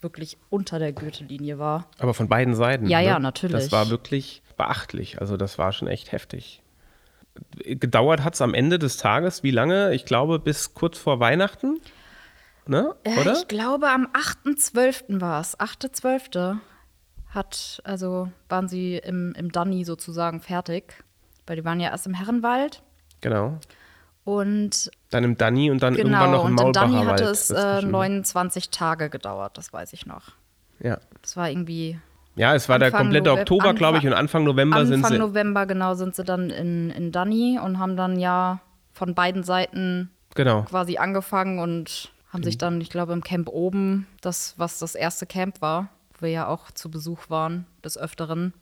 wirklich 0.00 0.38
unter 0.48 0.78
der 0.78 0.92
Gürtellinie 0.92 1.58
war. 1.58 1.86
Aber 1.98 2.14
von 2.14 2.28
beiden 2.28 2.54
Seiten. 2.54 2.86
Ja, 2.86 3.00
ne? 3.00 3.06
ja, 3.06 3.18
natürlich. 3.18 3.54
Das 3.54 3.72
war 3.72 3.90
wirklich 3.90 4.42
beachtlich. 4.56 5.20
Also 5.20 5.36
das 5.36 5.58
war 5.58 5.72
schon 5.72 5.88
echt 5.88 6.12
heftig. 6.12 6.62
Gedauert 7.64 8.24
hat 8.24 8.34
es 8.34 8.40
am 8.40 8.54
Ende 8.54 8.78
des 8.78 8.96
Tages, 8.96 9.42
wie 9.42 9.50
lange? 9.50 9.94
Ich 9.94 10.04
glaube, 10.04 10.38
bis 10.38 10.74
kurz 10.74 10.98
vor 10.98 11.20
Weihnachten. 11.20 11.80
Ne? 12.66 12.94
Äh, 13.04 13.18
Oder? 13.18 13.32
Ich 13.34 13.48
glaube, 13.48 13.90
am 13.90 14.08
8.12. 14.46 15.20
war 15.20 15.40
es. 15.40 15.58
8.12. 15.58 16.58
hat, 17.28 17.80
also 17.84 18.30
waren 18.48 18.68
sie 18.68 18.96
im, 18.96 19.34
im 19.36 19.52
Danny 19.52 19.84
sozusagen 19.84 20.40
fertig. 20.40 21.04
Weil 21.50 21.56
die 21.56 21.64
waren 21.64 21.80
ja 21.80 21.90
erst 21.90 22.06
im 22.06 22.14
Herrenwald. 22.14 22.80
Genau. 23.22 23.58
Und 24.22 24.88
Dann 25.10 25.24
im 25.24 25.36
Danny 25.36 25.68
und 25.72 25.82
dann 25.82 25.96
irgendwann 25.96 26.26
genau, 26.30 26.44
noch 26.44 26.48
im 26.48 26.56
und 26.56 26.64
im 26.66 26.72
Danny 26.72 26.92
Maulbacher 26.92 27.10
hatte 27.12 27.24
Wald. 27.24 27.32
es 27.34 27.50
äh, 27.50 27.54
dazwischen. 27.54 27.90
29 27.90 28.70
Tage 28.70 29.10
gedauert, 29.10 29.58
das 29.58 29.72
weiß 29.72 29.92
ich 29.92 30.06
noch. 30.06 30.22
ja. 30.78 30.98
Das 31.22 31.36
war 31.36 31.50
irgendwie 31.50 31.98
ja, 32.36 32.54
es 32.54 32.68
war 32.68 32.78
der 32.78 32.86
Anfang 32.86 33.00
komplette 33.06 33.30
November- 33.30 33.40
Oktober, 33.40 33.74
glaube 33.74 33.98
ich, 33.98 34.06
und 34.06 34.12
Anfang 34.12 34.44
November 34.44 34.86
sind 34.86 34.98
Anfang 35.04 35.10
sie. 35.14 35.18
November, 35.18 35.66
genau, 35.66 35.94
sind 35.94 36.14
sie 36.14 36.22
dann 36.22 36.50
in, 36.50 36.90
in 36.90 37.10
Danny 37.10 37.58
und 37.60 37.80
haben 37.80 37.96
dann 37.96 38.16
ja 38.20 38.60
von 38.92 39.16
beiden 39.16 39.42
Seiten 39.42 40.08
Genau. 40.36 40.62
quasi 40.62 40.98
angefangen 40.98 41.58
und 41.58 42.12
haben 42.32 42.44
sich 42.44 42.58
dann, 42.58 42.80
ich 42.80 42.90
glaube, 42.90 43.12
im 43.12 43.24
Camp 43.24 43.48
oben, 43.48 44.06
das, 44.20 44.54
was 44.56 44.78
das 44.78 44.94
erste 44.94 45.26
Camp 45.26 45.60
war, 45.60 45.88
wo 46.14 46.26
wir 46.26 46.30
ja 46.30 46.46
auch 46.46 46.70
zu 46.70 46.92
Besuch 46.92 47.28
waren, 47.28 47.66
des 47.84 47.98
Öfteren. 47.98 48.54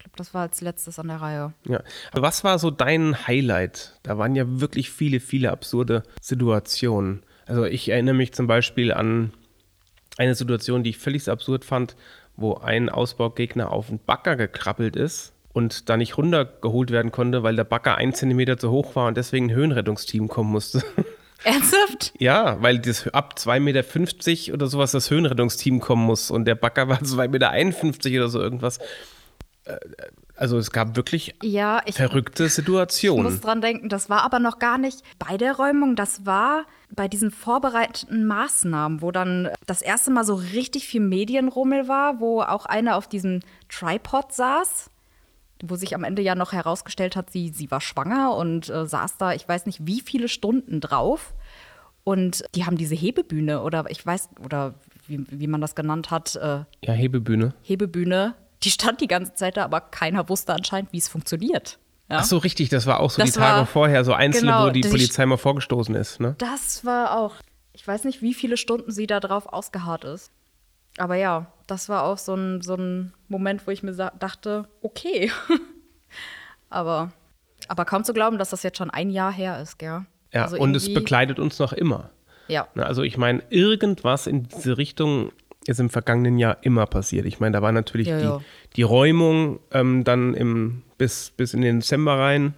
Ich 0.00 0.04
glaube, 0.04 0.16
das 0.16 0.32
war 0.32 0.42
als 0.42 0.62
letztes 0.62 0.98
an 0.98 1.08
der 1.08 1.20
Reihe. 1.20 1.52
Ja. 1.68 1.82
Aber 2.12 2.22
was 2.22 2.42
war 2.42 2.58
so 2.58 2.70
dein 2.70 3.26
Highlight? 3.26 3.98
Da 4.02 4.16
waren 4.16 4.34
ja 4.34 4.44
wirklich 4.46 4.90
viele, 4.90 5.20
viele 5.20 5.50
absurde 5.50 6.04
Situationen. 6.22 7.22
Also 7.44 7.66
ich 7.66 7.90
erinnere 7.90 8.14
mich 8.14 8.32
zum 8.32 8.46
Beispiel 8.46 8.94
an 8.94 9.34
eine 10.16 10.34
Situation, 10.34 10.82
die 10.82 10.90
ich 10.90 10.98
völlig 10.98 11.28
absurd 11.28 11.66
fand, 11.66 11.96
wo 12.34 12.54
ein 12.54 12.88
Ausbaugegner 12.88 13.70
auf 13.70 13.90
einen 13.90 13.98
Bagger 13.98 14.36
gekrabbelt 14.36 14.96
ist 14.96 15.34
und 15.52 15.90
da 15.90 15.98
nicht 15.98 16.16
runtergeholt 16.16 16.90
werden 16.90 17.12
konnte, 17.12 17.42
weil 17.42 17.56
der 17.56 17.64
Bagger 17.64 17.96
ein 17.96 18.14
Zentimeter 18.14 18.56
zu 18.56 18.70
hoch 18.70 18.96
war 18.96 19.06
und 19.06 19.18
deswegen 19.18 19.50
ein 19.50 19.54
Höhenrettungsteam 19.54 20.28
kommen 20.28 20.50
musste. 20.50 20.82
Ernsthaft? 21.44 22.14
ja, 22.18 22.56
weil 22.62 22.78
das 22.78 23.08
ab 23.08 23.34
2,50 23.38 23.60
Meter 23.60 24.54
oder 24.54 24.66
sowas 24.66 24.92
das 24.92 25.10
Höhenrettungsteam 25.10 25.80
kommen 25.80 26.04
muss 26.04 26.30
und 26.30 26.46
der 26.46 26.54
Bagger 26.54 26.88
war 26.88 27.00
2,51 27.02 27.28
Meter 27.28 28.20
oder 28.20 28.28
so 28.28 28.40
irgendwas. 28.40 28.78
Also 30.36 30.56
es 30.56 30.70
gab 30.70 30.96
wirklich 30.96 31.34
Ja, 31.42 31.82
ich, 31.84 31.96
verrückte 31.96 32.44
Ich 32.46 32.54
Situationen. 32.54 33.24
muss 33.24 33.40
dran 33.40 33.60
denken, 33.60 33.88
das 33.88 34.08
war 34.08 34.22
aber 34.22 34.38
noch 34.38 34.58
gar 34.58 34.78
nicht 34.78 35.02
bei 35.18 35.36
der 35.36 35.54
Räumung, 35.56 35.96
das 35.96 36.24
war 36.24 36.64
bei 36.90 37.08
diesen 37.08 37.30
vorbereiteten 37.30 38.26
Maßnahmen, 38.26 39.02
wo 39.02 39.10
dann 39.12 39.48
das 39.66 39.82
erste 39.82 40.10
Mal 40.10 40.24
so 40.24 40.34
richtig 40.34 40.86
viel 40.88 41.00
Medienrummel 41.02 41.88
war, 41.88 42.20
wo 42.20 42.40
auch 42.40 42.66
eine 42.66 42.96
auf 42.96 43.06
diesem 43.06 43.40
Tripod 43.68 44.32
saß, 44.32 44.90
wo 45.62 45.76
sich 45.76 45.94
am 45.94 46.04
Ende 46.04 46.22
ja 46.22 46.34
noch 46.34 46.52
herausgestellt 46.52 47.16
hat, 47.16 47.30
sie, 47.30 47.50
sie 47.50 47.70
war 47.70 47.80
schwanger 47.82 48.34
und 48.34 48.70
äh, 48.70 48.86
saß 48.86 49.18
da, 49.18 49.34
ich 49.34 49.46
weiß 49.46 49.66
nicht, 49.66 49.86
wie 49.86 50.00
viele 50.00 50.28
Stunden 50.28 50.80
drauf. 50.80 51.34
Und 52.02 52.44
die 52.54 52.64
haben 52.64 52.78
diese 52.78 52.94
Hebebühne 52.94 53.62
oder 53.62 53.84
ich 53.90 54.04
weiß, 54.04 54.30
oder 54.42 54.74
wie, 55.06 55.24
wie 55.30 55.46
man 55.46 55.60
das 55.60 55.74
genannt 55.74 56.10
hat, 56.10 56.34
äh, 56.36 56.64
Ja, 56.82 56.92
Hebebühne. 56.94 57.52
Hebebühne, 57.62 58.34
die 58.62 58.70
stand 58.70 59.00
die 59.00 59.06
ganze 59.08 59.34
Zeit 59.34 59.56
da, 59.56 59.64
aber 59.64 59.80
keiner 59.80 60.28
wusste 60.28 60.52
anscheinend, 60.54 60.92
wie 60.92 60.98
es 60.98 61.08
funktioniert. 61.08 61.78
Ja? 62.10 62.18
Ach 62.18 62.24
so, 62.24 62.38
richtig, 62.38 62.68
das 62.68 62.86
war 62.86 63.00
auch 63.00 63.10
so 63.10 63.22
Das 63.22 63.32
die 63.32 63.38
Tage 63.38 63.58
war- 63.60 63.66
vorher, 63.66 64.04
so 64.04 64.12
einzelne, 64.12 64.50
genau, 64.52 64.66
wo 64.66 64.70
die 64.70 64.80
Polizei 64.82 65.24
mal 65.26 65.36
vorgestoßen 65.38 65.94
ist. 65.94 66.20
Ne? 66.20 66.34
Das 66.38 66.84
war 66.84 67.18
auch, 67.18 67.36
ich 67.72 67.86
weiß 67.86 68.04
nicht, 68.04 68.20
wie 68.22 68.34
viele 68.34 68.56
Stunden 68.56 68.90
sie 68.90 69.06
da 69.06 69.20
drauf 69.20 69.46
ausgeharrt 69.46 70.04
ist. 70.04 70.30
Aber 70.98 71.14
ja, 71.14 71.46
das 71.68 71.88
war 71.88 72.02
auch 72.02 72.18
so 72.18 72.34
ein, 72.34 72.62
so 72.62 72.74
ein 72.74 73.14
Moment, 73.28 73.66
wo 73.66 73.70
ich 73.70 73.82
mir 73.82 73.92
dachte, 74.18 74.68
okay. 74.82 75.30
aber, 76.68 77.12
aber 77.68 77.84
kaum 77.84 78.04
zu 78.04 78.12
glauben, 78.12 78.38
dass 78.38 78.50
das 78.50 78.62
jetzt 78.62 78.78
schon 78.78 78.90
ein 78.90 79.10
Jahr 79.10 79.32
her 79.32 79.60
ist, 79.60 79.78
gell? 79.78 80.04
Ja, 80.32 80.42
Also 80.44 80.58
und 80.58 80.74
es 80.76 80.92
begleitet 80.92 81.38
uns 81.38 81.58
noch 81.58 81.72
immer. 81.72 82.10
Ja, 82.48 82.66
Also 82.74 83.02
ich 83.02 83.16
meine, 83.16 83.42
irgendwas 83.50 84.26
in 84.26 84.48
diese 84.48 84.76
Richtung 84.76 85.30
ist 85.66 85.78
im 85.80 85.90
vergangenen 85.90 86.38
Jahr 86.38 86.56
immer 86.62 86.86
passiert. 86.86 87.26
Ich 87.26 87.38
meine, 87.40 87.52
da 87.52 87.62
war 87.62 87.72
natürlich 87.72 88.08
Ja, 88.08 88.18
die, 88.18 88.24
ja. 88.24 88.40
die 88.76 88.82
Räumung 88.82 89.60
ähm, 89.72 90.04
dann 90.04 90.34
im, 90.34 90.82
bis, 90.98 91.30
bis 91.36 91.54
in 91.54 91.60
den 91.60 91.80
Dezember 91.80 92.18
rein. 92.18 92.54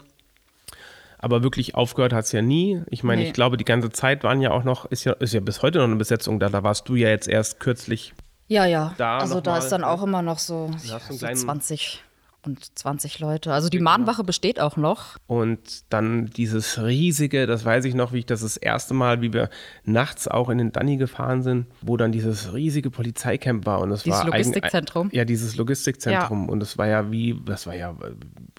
Aber 1.19 1.43
wirklich 1.45 1.75
aufgehört 1.77 2.13
hat 2.13 2.25
es 2.25 2.33
ja 2.33 2.43
nie. 2.43 2.83
Ich 2.91 3.05
meine, 3.05 3.23
Nee. 3.23 3.29
ich 3.29 3.33
glaube, 3.33 3.57
die 3.57 3.65
ganze 3.65 3.91
Zeit 3.91 4.25
waren 4.25 4.41
ja 4.41 4.51
auch 4.51 4.65
noch, 4.65 4.87
ist 4.87 5.05
ja, 5.05 5.13
ist 5.15 5.33
ja 5.35 5.41
bis 5.41 5.63
heute 5.63 5.79
noch 5.79 5.85
eine 5.85 5.97
Besetzung 5.97 6.41
da. 6.41 6.49
Da 6.49 6.63
warst 6.65 6.89
du 6.89 6.97
ja 6.97 7.09
jetzt 7.11 7.29
erst 7.29 7.61
kürzlich. 7.61 8.13
ja, 8.49 8.67
ja. 8.67 8.95
Da 8.99 9.19
also 9.19 9.41
da 9.41 9.53
mal- 9.53 9.59
ist 9.59 9.69
dann 9.69 9.85
auch 9.85 10.03
immer 10.03 10.23
noch 10.23 10.39
so, 10.39 10.71
so 10.79 10.99
kleinen- 11.19 11.37
20 11.37 12.03
und 12.45 12.77
20 12.79 13.19
Leute. 13.21 13.53
Also 13.53 13.69
die 13.69 13.79
Mahnwache 13.79 14.25
besteht 14.25 14.61
auch 14.61 14.77
noch. 14.77 15.17
Und 15.27 15.85
dann 15.93 16.27
dieses 16.27 16.83
riesige, 16.83 17.47
das 17.47 17.65
weiß 17.65 17.85
ich 17.85 17.95
noch, 17.95 18.13
wie 18.13 18.19
ich 18.21 18.27
das 18.27 18.41
das 18.41 18.57
erste 18.57 18.95
Mal, 18.95 19.21
wie 19.23 19.33
wir 19.33 19.49
nachts 19.85 20.27
auch 20.29 20.49
in 20.51 20.59
den 20.59 20.73
Danny 20.73 20.97
gefahren 20.97 21.43
sind, 21.43 21.67
wo 21.83 21.97
dann 21.97 22.11
dieses 22.13 22.53
riesige 22.53 22.91
Polizeicamp 22.91 23.65
war. 23.67 23.81
Und 23.81 23.91
das 23.91 24.03
Dieses 24.03 24.19
war 24.21 24.27
eigen- 24.27 24.33
Logistikzentrum. 24.49 25.09
Ja, 25.13 25.25
dieses 25.25 25.57
Logistikzentrum. 25.57 26.49
Und 26.49 26.61
das 26.61 26.79
war 26.79 26.87
ja 26.89 27.11
wie, 27.13 27.41
das 27.45 27.67
war 27.67 27.75
ja, 27.77 27.95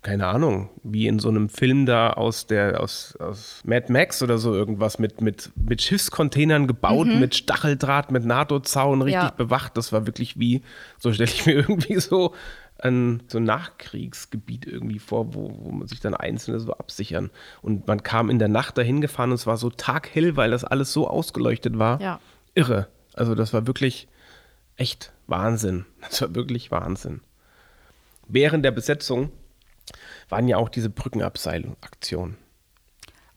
keine 0.01 0.27
Ahnung, 0.27 0.69
wie 0.83 1.07
in 1.07 1.19
so 1.19 1.29
einem 1.29 1.49
Film 1.49 1.85
da 1.85 2.11
aus 2.11 2.47
der, 2.47 2.79
aus, 2.81 3.15
aus 3.19 3.61
Mad 3.65 3.91
Max 3.91 4.21
oder 4.23 4.37
so 4.37 4.53
irgendwas 4.53 4.99
mit, 4.99 5.21
mit, 5.21 5.51
mit 5.55 5.81
Schiffscontainern 5.81 6.67
gebaut, 6.67 7.07
mit 7.07 7.35
Stacheldraht, 7.35 8.11
mit 8.11 8.25
NATO-Zaun, 8.25 9.01
richtig 9.01 9.13
Mhm. 9.21 9.27
Ja. 9.27 9.31
bewacht. 9.35 9.77
Das 9.77 9.91
war 9.93 10.05
wirklich 10.07 10.39
wie, 10.39 10.61
so 10.97 11.11
stelle 11.13 11.29
ich 11.29 11.45
mir 11.45 11.53
irgendwie 11.55 11.99
so 11.99 12.33
ein 12.83 13.23
so 13.27 13.37
ein 13.37 13.43
Nachkriegsgebiet 13.43 14.65
irgendwie 14.65 14.99
vor, 14.99 15.33
wo, 15.33 15.57
wo 15.59 15.71
man 15.71 15.87
sich 15.87 15.99
dann 15.99 16.13
Einzelne 16.13 16.59
so 16.59 16.73
absichern. 16.73 17.31
Und 17.61 17.87
man 17.87 18.03
kam 18.03 18.29
in 18.29 18.39
der 18.39 18.49
Nacht 18.49 18.77
dahin 18.77 19.01
gefahren 19.01 19.31
und 19.31 19.35
es 19.35 19.47
war 19.47 19.57
so 19.57 19.69
taghell, 19.69 20.35
weil 20.35 20.51
das 20.51 20.63
alles 20.63 20.91
so 20.91 21.07
ausgeleuchtet 21.07 21.79
war. 21.79 22.01
Ja. 22.01 22.19
Irre. 22.53 22.87
Also 23.13 23.35
das 23.35 23.53
war 23.53 23.67
wirklich 23.67 24.07
echt 24.75 25.13
Wahnsinn. 25.27 25.85
Das 26.01 26.21
war 26.21 26.35
wirklich 26.35 26.71
Wahnsinn. 26.71 27.21
Während 28.27 28.65
der 28.65 28.71
Besetzung 28.71 29.31
waren 30.29 30.47
ja 30.47 30.57
auch 30.57 30.69
diese 30.69 30.89
Brückenabseilung-Aktionen. 30.89 32.37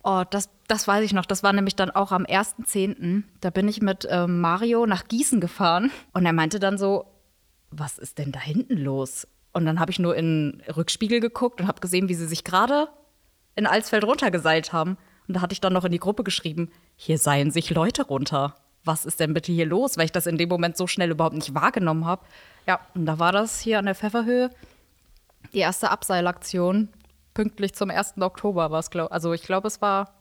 Oh, 0.02 0.22
das, 0.30 0.50
das 0.68 0.86
weiß 0.86 1.04
ich 1.04 1.12
noch. 1.12 1.26
Das 1.26 1.42
war 1.42 1.52
nämlich 1.52 1.74
dann 1.74 1.90
auch 1.90 2.12
am 2.12 2.24
1.10. 2.24 3.24
Da 3.40 3.50
bin 3.50 3.68
ich 3.68 3.82
mit 3.82 4.06
ähm, 4.08 4.40
Mario 4.40 4.86
nach 4.86 5.08
Gießen 5.08 5.40
gefahren 5.40 5.90
und 6.12 6.24
er 6.24 6.32
meinte 6.32 6.60
dann 6.60 6.78
so, 6.78 7.06
was 7.70 7.98
ist 7.98 8.18
denn 8.18 8.32
da 8.32 8.40
hinten 8.40 8.76
los? 8.76 9.26
Und 9.56 9.64
dann 9.64 9.80
habe 9.80 9.90
ich 9.90 9.98
nur 9.98 10.14
in 10.14 10.60
den 10.60 10.70
Rückspiegel 10.76 11.18
geguckt 11.18 11.62
und 11.62 11.66
habe 11.66 11.80
gesehen, 11.80 12.10
wie 12.10 12.14
sie 12.14 12.26
sich 12.26 12.44
gerade 12.44 12.88
in 13.54 13.66
Alsfeld 13.66 14.04
runtergeseilt 14.04 14.74
haben. 14.74 14.98
Und 15.26 15.34
da 15.34 15.40
hatte 15.40 15.54
ich 15.54 15.62
dann 15.62 15.72
noch 15.72 15.86
in 15.86 15.92
die 15.92 15.98
Gruppe 15.98 16.24
geschrieben, 16.24 16.70
hier 16.94 17.16
seien 17.16 17.50
sich 17.50 17.70
Leute 17.70 18.02
runter. 18.06 18.54
Was 18.84 19.06
ist 19.06 19.18
denn 19.18 19.32
bitte 19.32 19.52
hier 19.52 19.64
los? 19.64 19.96
Weil 19.96 20.04
ich 20.04 20.12
das 20.12 20.26
in 20.26 20.36
dem 20.36 20.50
Moment 20.50 20.76
so 20.76 20.86
schnell 20.86 21.10
überhaupt 21.10 21.34
nicht 21.36 21.54
wahrgenommen 21.54 22.04
habe. 22.04 22.22
Ja, 22.66 22.80
und 22.94 23.06
da 23.06 23.18
war 23.18 23.32
das 23.32 23.58
hier 23.58 23.78
an 23.78 23.86
der 23.86 23.94
Pfefferhöhe 23.94 24.50
die 25.54 25.60
erste 25.60 25.90
Abseilaktion. 25.90 26.90
Pünktlich 27.32 27.72
zum 27.72 27.88
1. 27.88 28.20
Oktober 28.20 28.70
war 28.70 28.80
es, 28.80 28.90
glaube 28.90 29.10
Also 29.10 29.32
ich 29.32 29.42
glaube, 29.42 29.68
es 29.68 29.80
war 29.80 30.12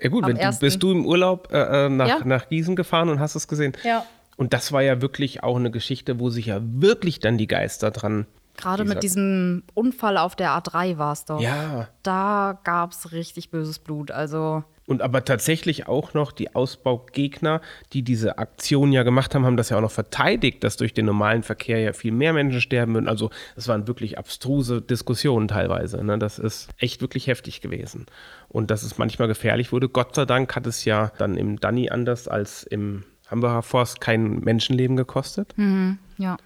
Ja 0.00 0.10
gut, 0.10 0.28
wenn 0.28 0.36
du, 0.36 0.58
bist 0.60 0.80
du 0.80 0.92
im 0.92 1.06
Urlaub 1.06 1.48
äh, 1.52 1.86
äh, 1.86 1.88
nach, 1.88 2.06
Ja. 2.06 2.24
nach 2.24 2.48
Gießen 2.48 2.76
gefahren 2.76 3.08
und 3.08 3.18
hast 3.18 3.34
es 3.34 3.48
gesehen. 3.48 3.72
Ja. 3.82 4.06
Und 4.36 4.52
das 4.52 4.70
war 4.70 4.82
ja 4.82 5.02
wirklich 5.02 5.42
auch 5.42 5.56
eine 5.56 5.72
Geschichte, 5.72 6.20
wo 6.20 6.30
sich 6.30 6.46
ja 6.46 6.60
wirklich 6.62 7.18
dann 7.18 7.36
die 7.36 7.48
Geister 7.48 7.90
dran. 7.90 8.26
Gerade 8.60 8.84
mit 8.84 9.02
diesem 9.02 9.62
Unfall 9.74 10.16
auf 10.16 10.36
der 10.36 10.50
A3 10.50 10.98
war 10.98 11.12
es 11.12 11.24
doch. 11.24 11.40
Ja. 11.40 11.88
Da 12.02 12.58
gab 12.64 12.92
es 12.92 13.12
richtig 13.12 13.50
böses 13.50 13.78
Blut. 13.78 14.10
Also 14.10 14.64
Und 14.86 15.02
aber 15.02 15.24
tatsächlich 15.24 15.86
auch 15.86 16.14
noch 16.14 16.32
die 16.32 16.54
Ausbaugegner, 16.54 17.60
die 17.92 18.02
diese 18.02 18.38
Aktion 18.38 18.92
ja 18.92 19.02
gemacht 19.02 19.34
haben, 19.34 19.44
haben 19.44 19.56
das 19.56 19.68
ja 19.68 19.76
auch 19.76 19.82
noch 19.82 19.90
verteidigt, 19.90 20.64
dass 20.64 20.76
durch 20.76 20.94
den 20.94 21.06
normalen 21.06 21.42
Verkehr 21.42 21.78
ja 21.78 21.92
viel 21.92 22.12
mehr 22.12 22.32
Menschen 22.32 22.60
sterben 22.60 22.94
würden. 22.94 23.08
Also 23.08 23.30
es 23.56 23.68
waren 23.68 23.86
wirklich 23.86 24.18
abstruse 24.18 24.82
Diskussionen 24.82 25.48
teilweise. 25.48 26.02
Ne? 26.04 26.18
Das 26.18 26.38
ist 26.38 26.68
echt 26.78 27.00
wirklich 27.00 27.26
heftig 27.26 27.60
gewesen. 27.60 28.06
Und 28.48 28.70
dass 28.70 28.82
es 28.82 28.98
manchmal 28.98 29.28
gefährlich 29.28 29.72
wurde. 29.72 29.88
Gott 29.88 30.14
sei 30.14 30.24
Dank 30.24 30.56
hat 30.56 30.66
es 30.66 30.84
ja 30.84 31.12
dann 31.18 31.36
im 31.36 31.60
Danny 31.60 31.90
anders 31.90 32.26
als 32.28 32.64
im 32.64 33.04
Hambacher 33.30 33.62
Forst 33.62 34.00
kein 34.00 34.40
Menschenleben 34.40 34.96
gekostet. 34.96 35.54
ja, 36.18 36.36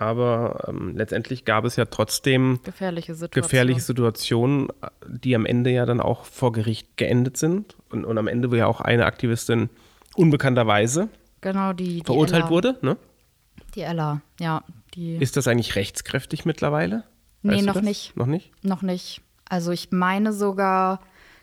Aber 0.00 0.64
ähm, 0.66 0.96
letztendlich 0.96 1.44
gab 1.44 1.66
es 1.66 1.76
ja 1.76 1.84
trotzdem 1.84 2.60
gefährliche 2.62 3.14
Situation. 3.14 3.42
gefährliche 3.42 3.80
Situationen, 3.80 4.68
die 5.06 5.34
am 5.36 5.44
Ende 5.44 5.68
ja 5.70 5.84
dann 5.84 6.00
auch 6.00 6.24
vor 6.24 6.52
Gericht 6.52 6.96
geendet 6.96 7.36
sind. 7.36 7.76
Und, 7.90 8.06
und 8.06 8.16
am 8.16 8.26
Ende, 8.26 8.50
wo 8.50 8.54
ja 8.54 8.66
auch 8.66 8.80
eine 8.80 9.04
Aktivistin 9.04 9.68
unbekannterweise 10.16 11.10
Genau, 11.42 11.74
die, 11.74 11.98
die 11.98 12.04
verurteilt 12.04 12.44
Ella, 12.44 12.50
wurde. 12.50 12.78
Ne? 12.80 12.96
Die 13.74 13.82
Ella, 13.82 14.22
ja, 14.38 14.64
die 14.94 15.16
Ist 15.16 15.36
das 15.36 15.46
eigentlich 15.48 15.76
rechtskräftig 15.76 16.46
mittlerweile? 16.46 17.04
Nee, 17.42 17.52
Weißt 17.52 17.62
du 17.62 17.66
noch 17.66 17.74
das? 17.74 17.82
nicht. 17.82 18.16
Noch 18.16 18.26
nicht? 18.26 18.64
noch 18.64 18.82
nicht. 18.82 19.20
Also 19.48 19.70
ich 19.70 19.90
meine 19.90 20.32
sogar 20.32 21.00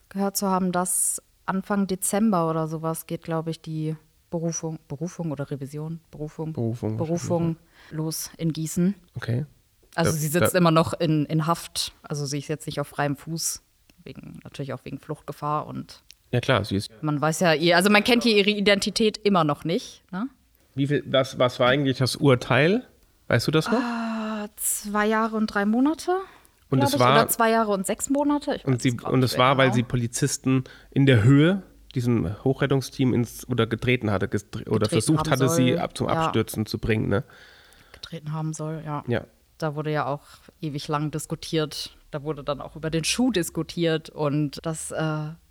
gehört 0.10 0.36
zu 0.36 0.48
haben, 0.48 0.72
dass 0.72 1.22
Anfang 1.46 1.86
Dezember 1.86 2.50
oder 2.50 2.68
sowas 2.68 3.06
geht, 3.06 3.24
glaube 3.24 3.52
ich, 3.52 3.62
die 3.62 3.96
Berufung, 4.32 4.80
Berufung 4.88 5.32
oder 5.32 5.50
Revision, 5.52 6.00
Berufung, 6.12 6.54
Berufung 6.54 6.98
Berufung 6.98 7.58
los 7.92 8.30
in 8.38 8.54
Gießen. 8.54 8.96
Okay. 9.16 9.46
Also 9.96 10.12
Da- 10.12 10.18
sie 10.18 10.28
sitzt 10.28 10.54
da- 10.54 10.58
immer 10.58 10.72
noch 10.72 10.94
in, 10.94 11.26
in 11.26 11.48
Haft. 11.48 11.94
Also 12.04 12.26
sie 12.26 12.40
ist 12.40 12.48
jetzt 12.48 12.66
nicht 12.68 12.80
auf 12.80 12.88
freiem 12.88 13.16
Fuß, 13.16 13.62
wegen, 14.04 14.40
natürlich 14.44 14.74
auch 14.74 14.84
wegen 14.86 15.00
Fluchtgefahr 15.00 15.66
und 15.68 16.04
Ja 16.32 16.40
klar, 16.40 16.64
sie 16.64 16.76
ist. 16.76 16.92
man 17.02 17.20
weiß 17.20 17.40
ja, 17.40 17.54
ihr, 17.54 17.76
also 17.76 17.90
man 17.90 18.04
kennt 18.04 18.24
hier 18.24 18.36
ihre 18.36 18.50
Identität 18.52 19.18
immer 19.18 19.44
noch 19.44 19.64
nicht. 19.66 20.04
Ne? 20.12 20.28
Wie 20.76 20.88
viel, 20.88 21.04
was, 21.08 21.40
was 21.40 21.60
war 21.60 21.70
eigentlich 21.70 21.98
das 21.98 22.16
Urteil? 22.16 22.84
Weißt 23.28 23.48
du 23.48 23.52
das 23.52 23.68
noch? 23.72 23.80
Ah, 23.80 24.48
Zwei 24.56 25.08
Jahre 25.08 25.36
und 25.36 25.48
drei 25.48 25.66
Monate. 25.66 26.12
Und 26.70 26.84
es 26.84 26.94
ich, 26.94 27.00
war- 27.00 27.14
oder 27.14 27.28
zwei 27.28 27.50
Jahre 27.52 27.72
und 27.72 27.86
sechs 27.86 28.10
Monate. 28.10 28.60
Und, 28.66 28.82
sie, 28.82 28.92
und 29.00 29.24
es 29.24 29.38
war, 29.38 29.58
weil 29.58 29.68
genau. 29.68 29.76
sie 29.76 29.84
Polizisten 29.84 30.64
in 30.92 31.06
der 31.06 31.24
Höhe 31.24 31.64
diesem 31.96 32.36
Hochrettungsteam 32.44 33.14
ins 33.14 33.48
oder 33.50 33.66
getreten 33.66 34.12
hatte 34.12 34.28
gestre- 34.28 34.70
oder 34.70 34.88
versucht 34.88 35.30
hatte, 35.30 35.50
sie 35.50 35.70
soll, 35.72 35.80
ab 35.80 35.98
zum 35.98 36.08
ja. 36.08 36.14
Abstürzen 36.14 36.66
zu 36.66 36.78
bringen. 36.78 37.08
Ne? 37.10 37.24
Getreten 38.02 38.32
haben 38.32 38.54
soll, 38.54 38.84
ja. 38.86 39.04
Ja. 39.08 39.24
Da 39.58 39.76
wurde 39.76 39.92
ja 39.92 40.06
auch 40.06 40.22
ewig 40.62 40.88
lang 40.88 41.10
diskutiert. 41.12 41.98
Da 42.12 42.24
wurde 42.24 42.44
dann 42.44 42.62
auch 42.62 42.76
über 42.76 42.90
den 42.90 43.04
Schuh 43.04 43.32
diskutiert 43.32 44.10
und 44.10 44.60
das 44.64 44.92
äh, 44.92 44.96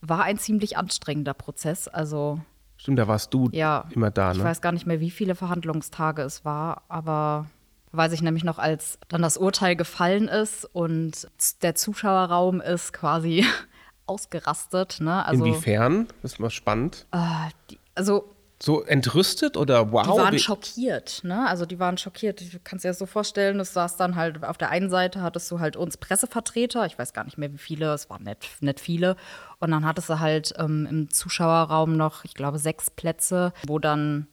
war 0.01 0.23
ein 0.23 0.39
ziemlich 0.39 0.77
anstrengender 0.77 1.35
Prozess. 1.35 1.89
Also 1.89 2.41
Stimmt, 2.77 2.99
da 2.99 3.09
warst 3.09 3.35
du 3.35 3.49
ja, 3.53 3.89
immer 3.91 4.11
da, 4.11 4.33
ich 4.33 4.39
ne? 4.39 4.45
weiß 4.45 4.61
gar 4.61 4.73
nicht 4.73 4.87
mehr, 4.87 5.01
wie 5.01 5.11
viele 5.11 5.35
Verhandlungstage 5.35 6.23
es 6.23 6.45
war, 6.45 6.83
aber 6.89 7.47
weiß 7.93 8.13
ich 8.13 8.23
nämlich 8.23 8.45
noch, 8.45 8.59
als 8.59 8.99
dann 9.09 9.23
das 9.23 9.37
Urteil 9.37 9.77
gefallen 9.77 10.29
ist 10.29 10.65
und 10.65 11.29
der 11.63 11.75
Zuschauerraum 11.75 12.61
ist 12.61 12.93
quasi 12.93 13.45
ausgerastet. 14.07 14.99
Ne? 15.01 15.25
Also, 15.27 15.45
Inwiefern? 15.45 16.07
Das 16.23 16.35
ist 16.35 16.39
mal 16.39 16.51
spannend. 16.51 17.07
äh, 17.13 17.51
die, 17.71 17.79
also 17.95 18.36
So 18.59 18.83
entrüstet 18.83 19.59
oder 19.59 19.93
wow? 19.93 20.03
Die 20.03 20.09
waren 20.11 20.39
schockiert, 20.39 21.21
ne? 21.25 21.47
Also 21.47 21.67
die 21.67 21.79
waren 21.79 21.99
schockiert. 21.99 22.41
Du 22.41 22.59
kannst 22.65 22.85
dir 22.85 22.89
das 22.89 22.99
so 22.99 23.05
vorstellen, 23.05 23.59
das 23.59 23.75
saß 23.75 23.99
dann 23.99 24.17
halt 24.17 24.43
auf 24.45 24.57
der 24.57 24.71
einen 24.71 24.89
Seite 24.89 25.21
hattest 25.21 25.51
du 25.51 25.61
halt 25.61 25.77
uns 25.77 25.99
Pressevertreter, 25.99 26.87
ich 26.87 26.99
weiß 26.99 27.13
gar 27.13 27.25
nicht 27.25 27.37
mehr 27.37 27.53
wie 27.53 27.59
viele, 27.59 27.93
es 27.93 28.09
waren 28.09 28.23
nicht, 28.23 28.63
nicht 28.63 28.81
viele. 28.81 29.17
Und 29.59 29.73
dann 29.73 29.85
hattest 29.85 30.09
du 30.09 30.21
halt 30.21 30.55
ähm, 30.59 30.87
im 30.91 31.11
Zuschauerraum 31.11 31.99
noch, 31.99 32.25
ich 32.25 32.33
glaube, 32.33 32.59
sechs 32.59 32.91
Plätze, 32.91 33.53
wo 33.67 33.79
dann, 33.79 34.27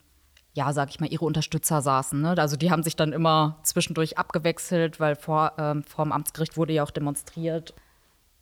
ja, 0.54 0.71
sag 0.71 0.89
ich 0.89 1.02
mal, 1.02 1.12
ihre 1.12 1.26
Unterstützer 1.26 1.82
saßen. 1.82 2.21
Ne? 2.21 2.36
Also 2.38 2.56
die 2.56 2.71
haben 2.71 2.84
sich 2.84 2.95
dann 2.95 3.12
immer 3.12 3.60
zwischendurch 3.63 4.17
abgewechselt, 4.17 5.02
weil 5.02 5.17
vor, 5.17 5.54
ähm, 5.58 5.84
vor 5.84 6.06
dem 6.06 6.13
Amtsgericht 6.13 6.56
wurde 6.56 6.71
ja 6.71 6.84
auch 6.84 6.91
demonstriert. 6.91 7.74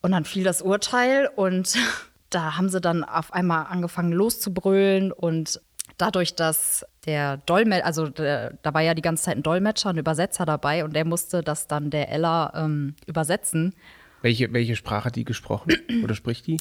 Und 0.03 0.12
dann 0.12 0.25
fiel 0.25 0.43
das 0.43 0.62
Urteil 0.62 1.27
und 1.36 1.75
da 2.29 2.58
haben 2.58 2.69
sie 2.69 2.82
dann 2.82 3.03
auf 3.03 3.34
einmal 3.34 3.65
angefangen 3.67 4.12
loszubrüllen 4.12 5.12
und 5.12 5.62
dadurch, 6.01 6.35
dass 6.35 6.85
der 7.05 7.37
Dolmetscher, 7.37 7.85
also 7.85 8.07
der, 8.07 8.57
da 8.61 8.73
war 8.73 8.81
ja 8.81 8.93
die 8.93 9.01
ganze 9.01 9.23
Zeit 9.23 9.37
ein 9.37 9.43
Dolmetscher, 9.43 9.89
ein 9.89 9.97
Übersetzer 9.97 10.45
dabei 10.45 10.83
und 10.83 10.95
der 10.95 11.05
musste 11.05 11.43
das 11.43 11.67
dann 11.67 11.89
der 11.89 12.09
Ella 12.09 12.51
ähm, 12.55 12.95
übersetzen. 13.05 13.75
welche, 14.21 14.51
welche 14.53 14.75
Sprache 14.75 15.05
hat 15.05 15.15
die 15.15 15.25
gesprochen? 15.25 15.73
oder 16.03 16.15
spricht 16.15 16.47
die? 16.47 16.57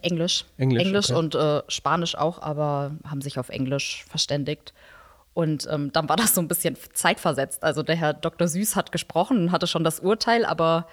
Englisch. 0.00 0.44
Englisch, 0.56 1.10
okay. 1.10 1.18
und 1.18 1.34
äh, 1.34 1.62
Spanisch 1.68 2.16
auch, 2.16 2.40
aber 2.40 2.92
haben 3.04 3.20
sich 3.20 3.38
auf 3.38 3.48
Englisch 3.48 4.04
verständigt. 4.08 4.72
Und 5.34 5.68
ähm, 5.70 5.92
dann 5.92 6.08
war 6.08 6.16
das 6.16 6.34
so 6.34 6.40
ein 6.40 6.48
bisschen 6.48 6.76
zeitversetzt. 6.92 7.62
Also 7.62 7.82
der 7.82 7.96
Herr 7.96 8.12
Dr. 8.12 8.48
Süß 8.48 8.76
hat 8.76 8.92
gesprochen 8.92 9.38
und 9.38 9.52
hatte 9.52 9.66
schon 9.66 9.84
das 9.84 10.00
Urteil, 10.00 10.44
aber 10.44 10.86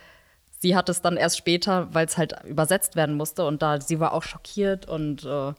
sie 0.60 0.76
hat 0.76 0.90
es 0.90 1.02
dann 1.02 1.18
erst 1.18 1.38
später, 1.38 1.94
weil 1.94 2.06
es 2.06 2.18
halt 2.18 2.36
übersetzt 2.46 2.96
werden 2.96 3.16
musste. 3.16 3.46
Und 3.46 3.62
da 3.62 3.80
sie 3.82 4.00
war 4.00 4.14
auch 4.14 4.24
schockiert 4.24 4.88
und 4.88 5.24
äh, 5.26 5.54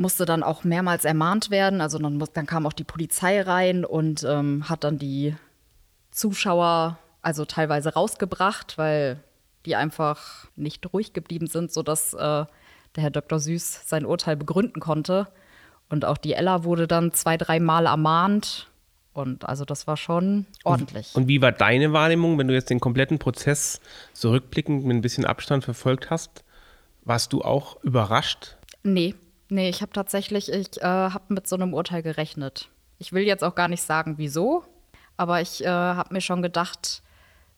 musste 0.00 0.24
dann 0.24 0.42
auch 0.42 0.64
mehrmals 0.64 1.04
ermahnt 1.04 1.50
werden. 1.50 1.80
Also 1.80 1.98
dann, 1.98 2.18
dann 2.32 2.46
kam 2.46 2.66
auch 2.66 2.72
die 2.72 2.84
Polizei 2.84 3.40
rein 3.42 3.84
und 3.84 4.24
ähm, 4.24 4.68
hat 4.68 4.82
dann 4.82 4.98
die 4.98 5.36
Zuschauer 6.10 6.98
also 7.22 7.44
teilweise 7.44 7.92
rausgebracht, 7.92 8.78
weil 8.78 9.22
die 9.66 9.76
einfach 9.76 10.48
nicht 10.56 10.92
ruhig 10.92 11.12
geblieben 11.12 11.46
sind, 11.46 11.70
sodass 11.70 12.14
äh, 12.14 12.16
der 12.16 12.48
Herr 12.96 13.10
Dr. 13.10 13.38
Süß 13.38 13.82
sein 13.86 14.06
Urteil 14.06 14.36
begründen 14.36 14.80
konnte. 14.80 15.28
Und 15.90 16.04
auch 16.04 16.16
die 16.16 16.32
Ella 16.32 16.64
wurde 16.64 16.88
dann 16.88 17.12
zwei, 17.12 17.36
dreimal 17.36 17.86
ermahnt. 17.86 18.68
Und 19.12 19.46
also 19.46 19.64
das 19.64 19.86
war 19.86 19.96
schon 19.96 20.46
ordentlich. 20.64 21.14
Und 21.14 21.28
wie 21.28 21.42
war 21.42 21.52
deine 21.52 21.92
Wahrnehmung, 21.92 22.38
wenn 22.38 22.48
du 22.48 22.54
jetzt 22.54 22.70
den 22.70 22.80
kompletten 22.80 23.18
Prozess 23.18 23.80
zurückblickend 24.14 24.84
mit 24.84 24.96
ein 24.96 25.00
bisschen 25.02 25.26
Abstand 25.26 25.64
verfolgt 25.64 26.08
hast? 26.10 26.44
Warst 27.04 27.32
du 27.32 27.42
auch 27.42 27.82
überrascht? 27.82 28.56
Nee, 28.82 29.14
nee, 29.50 29.68
ich 29.68 29.82
habe 29.82 29.92
tatsächlich, 29.92 30.52
ich 30.52 30.80
äh, 30.80 30.84
habe 30.84 31.34
mit 31.34 31.46
so 31.46 31.56
einem 31.56 31.74
Urteil 31.74 32.02
gerechnet. 32.02 32.68
Ich 32.98 33.12
will 33.12 33.22
jetzt 33.22 33.44
auch 33.44 33.54
gar 33.54 33.68
nicht 33.68 33.82
sagen, 33.82 34.18
wieso, 34.18 34.64
aber 35.16 35.40
ich 35.40 35.64
äh, 35.64 35.68
habe 35.68 36.14
mir 36.14 36.20
schon 36.20 36.42
gedacht, 36.42 37.02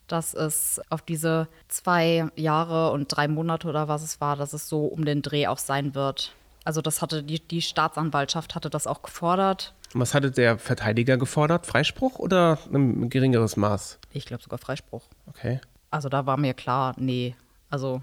dass 0.07 0.35
es 0.35 0.81
auf 0.91 1.03
diese 1.03 1.49
zwei 1.69 2.29
Jahre 2.37 2.91
und 2.93 3.09
drei 3.09 3.29
Monate 3.29 3.69
oder 3.69 3.89
was 3.89 4.03
es 4.03 4.21
war, 4.21 4.37
dass 4.37 4.53
es 4.53 4.69
so 4.69 4.85
um 4.85 5.05
den 5.05 5.23
Dreh 5.23 5.47
auch 5.47 5.59
sein 5.59 5.95
wird. 5.95 6.35
Also 6.65 6.81
das 6.83 7.03
hatte 7.03 7.23
die, 7.23 7.41
die 7.41 7.63
Staatsanwaltschaft 7.63 8.55
hatte 8.55 8.71
das 8.71 8.87
auch 8.87 9.03
gefordert. 9.03 9.75
Was 9.95 10.15
hatte 10.15 10.31
der 10.31 10.59
Verteidiger 10.59 11.17
gefordert? 11.17 11.67
Freispruch 11.67 12.19
oder 12.19 12.59
ein 12.73 13.11
geringeres 13.11 13.57
Maß? 13.57 13.99
Ich 14.11 14.27
glaube 14.27 14.43
sogar 14.43 14.59
Freispruch. 14.59 15.03
Okay. 15.27 15.61
Also 15.91 16.09
da 16.09 16.25
war 16.25 16.37
mir 16.37 16.55
klar, 16.55 16.95
nee, 16.99 17.35
also 17.69 18.03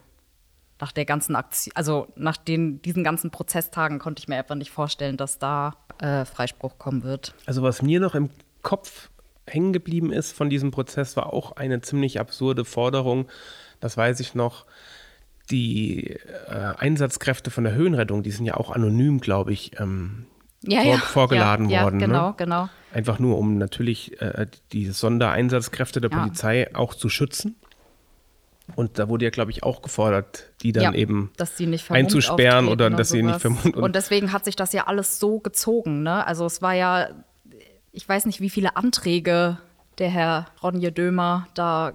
nach 0.79 0.91
der 0.91 1.05
ganzen 1.05 1.35
Aktion, 1.35 1.73
also 1.75 2.07
nach 2.15 2.37
den, 2.37 2.81
diesen 2.81 3.03
ganzen 3.03 3.31
Prozesstagen 3.31 3.99
konnte 3.99 4.21
ich 4.21 4.27
mir 4.27 4.37
einfach 4.37 4.55
nicht 4.55 4.71
vorstellen, 4.71 5.17
dass 5.17 5.39
da 5.39 5.75
äh, 5.99 6.25
Freispruch 6.25 6.77
kommen 6.77 7.03
wird. 7.03 7.33
Also 7.45 7.61
was 7.61 7.81
mir 7.81 7.99
noch 7.99 8.15
im 8.15 8.29
Kopf 8.61 9.09
hängen 9.47 9.73
geblieben 9.73 10.11
ist 10.11 10.31
von 10.31 10.49
diesem 10.49 10.71
Prozess, 10.71 11.17
war 11.17 11.33
auch 11.33 11.53
eine 11.53 11.81
ziemlich 11.81 12.19
absurde 12.19 12.65
Forderung. 12.65 13.27
Das 13.79 13.97
weiß 13.97 14.19
ich 14.19 14.35
noch. 14.35 14.65
Die 15.49 16.11
äh, 16.47 16.73
Einsatzkräfte 16.77 17.49
von 17.49 17.63
der 17.63 17.73
Höhenrettung, 17.73 18.21
die 18.21 18.31
sind 18.31 18.45
ja 18.45 18.55
auch 18.55 18.69
anonym, 18.69 19.19
glaube 19.19 19.51
ich, 19.51 19.79
ähm, 19.79 20.27
Ja, 20.61 20.81
vor, 20.81 20.91
ja. 20.91 20.97
vorgeladen 20.99 21.69
ja, 21.69 21.83
worden. 21.83 21.99
Ja, 21.99 22.05
genau, 22.05 22.27
ne? 22.29 22.33
genau. 22.37 22.69
Einfach 22.93 23.17
nur, 23.19 23.37
um 23.37 23.57
natürlich 23.57 24.21
äh, 24.21 24.45
die 24.71 24.85
Sondereinsatzkräfte 24.91 26.01
der. 26.01 26.09
Polizei 26.09 26.73
auch 26.75 26.93
zu 26.93 27.09
schützen. 27.09 27.55
Und 28.75 28.99
da 28.99 29.09
wurde 29.09 29.25
ja, 29.25 29.31
glaube 29.31 29.51
ich, 29.51 29.63
auch 29.63 29.81
gefordert, 29.81 30.51
die 30.61 30.71
dann 30.71 30.83
ja, 30.83 30.93
eben 30.93 31.31
einzusperren 31.89 32.67
oder 32.67 32.85
auftreten 32.85 32.97
dass 32.97 33.11
und 33.11 33.17
sie 33.17 33.23
nicht 33.23 33.41
sowas. 33.41 33.61
vermummt. 33.61 33.77
Und 33.77 33.95
deswegen 33.95 34.31
hat 34.31 34.45
sich 34.45 34.55
das 34.55 34.73
ja 34.73 34.87
alles 34.87 35.19
so 35.19 35.39
gezogen. 35.39 36.03
Ne? 36.03 36.25
Also 36.25 36.45
es 36.45 36.61
war 36.61 36.73
ja, 36.73 37.09
ich 37.91 38.07
weiß 38.07 38.25
nicht, 38.25 38.41
wie 38.41 38.49
viele 38.49 38.75
Anträge 38.75 39.57
der 39.97 40.09
Herr 40.09 40.45
Ronje 40.63 40.91
Dömer 40.91 41.47
da 41.53 41.93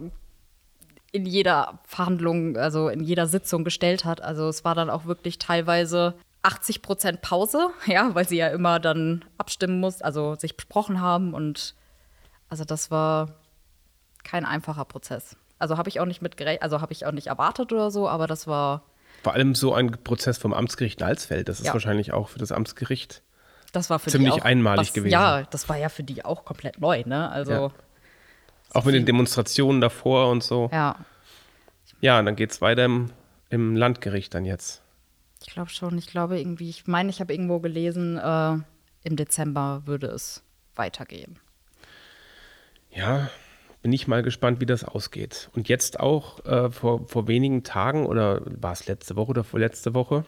in 1.12 1.26
jeder 1.26 1.78
Verhandlung, 1.84 2.56
also 2.56 2.88
in 2.88 3.00
jeder 3.00 3.26
Sitzung 3.26 3.64
gestellt 3.64 4.04
hat. 4.04 4.20
Also 4.20 4.48
es 4.48 4.64
war 4.64 4.74
dann 4.74 4.90
auch 4.90 5.04
wirklich 5.06 5.38
teilweise 5.38 6.14
80 6.42 6.82
Prozent 6.82 7.22
Pause, 7.22 7.70
ja, 7.86 8.14
weil 8.14 8.28
sie 8.28 8.36
ja 8.36 8.48
immer 8.48 8.80
dann 8.80 9.24
abstimmen 9.38 9.80
muss, 9.80 10.02
also 10.02 10.34
sich 10.34 10.56
besprochen 10.56 11.00
haben 11.00 11.34
und 11.34 11.74
also 12.48 12.64
das 12.64 12.90
war 12.90 13.36
kein 14.22 14.44
einfacher 14.44 14.84
Prozess. 14.84 15.36
Also 15.64 15.78
habe 15.78 15.88
ich 15.88 15.98
auch 15.98 16.04
nicht 16.04 16.20
mit 16.20 16.38
also 16.60 16.82
habe 16.82 16.92
ich 16.92 17.06
auch 17.06 17.12
nicht 17.12 17.28
erwartet 17.28 17.72
oder 17.72 17.90
so, 17.90 18.06
aber 18.06 18.26
das 18.26 18.46
war 18.46 18.82
Vor 19.22 19.32
allem 19.32 19.54
so 19.54 19.72
ein 19.72 19.92
Prozess 20.04 20.36
vom 20.36 20.52
Amtsgericht 20.52 21.02
Alsfeld, 21.02 21.48
das 21.48 21.58
ist 21.60 21.68
Ja. 21.68 21.72
wahrscheinlich 21.72 22.12
auch 22.12 22.28
für 22.28 22.38
das 22.38 22.52
Amtsgericht 22.52 23.22
Das 23.72 23.88
war 23.88 23.98
für 23.98 24.10
Ziemlich 24.10 24.34
die 24.34 24.42
auch 24.42 24.44
einmalig 24.44 24.88
was, 24.88 24.92
gewesen. 24.92 25.12
Ja, 25.12 25.44
das 25.44 25.66
war 25.70 25.78
ja 25.78 25.88
für 25.88 26.02
die 26.02 26.22
auch 26.22 26.44
komplett 26.44 26.82
neu, 26.82 27.02
ne? 27.06 27.30
Also, 27.30 27.52
Ja. 27.52 27.70
Auch 28.74 28.84
mit 28.84 28.94
den 28.94 29.06
Demonstrationen 29.06 29.80
davor 29.80 30.28
und 30.28 30.42
so. 30.44 30.68
ja, 30.70 30.96
Ja, 32.02 32.18
und 32.18 32.26
dann 32.26 32.36
geht 32.36 32.50
es 32.50 32.60
weiter 32.60 32.84
im, 32.84 33.10
im 33.48 33.74
Landgericht 33.74 34.34
dann 34.34 34.44
jetzt. 34.44 34.82
ich 35.46 35.54
glaube 35.54 35.70
schon. 35.70 35.96
Ich 35.96 36.08
glaube 36.08 36.38
irgendwie, 36.38 36.68
ich 36.68 36.86
meine, 36.86 37.08
ich 37.08 37.20
habe 37.20 37.32
irgendwo 37.32 37.58
gelesen, 37.60 38.18
äh, 38.18 38.58
im 39.02 39.16
Dezember 39.16 39.80
würde 39.86 40.08
es 40.08 40.42
weitergehen. 40.76 41.38
Ja, 42.90 43.30
bin 43.84 43.92
ich 43.92 44.08
mal 44.08 44.22
gespannt, 44.22 44.60
wie 44.62 44.66
das 44.66 44.82
ausgeht. 44.82 45.50
Und 45.54 45.68
jetzt 45.68 46.00
auch 46.00 46.42
äh, 46.46 46.70
vor, 46.70 47.06
vor 47.06 47.28
wenigen 47.28 47.64
Tagen 47.64 48.06
oder 48.06 48.40
war 48.46 48.72
es 48.72 48.86
letzte 48.86 49.14
Woche 49.14 49.28
oder 49.28 49.44
vorletzte 49.44 49.92
Woche, 49.92 50.24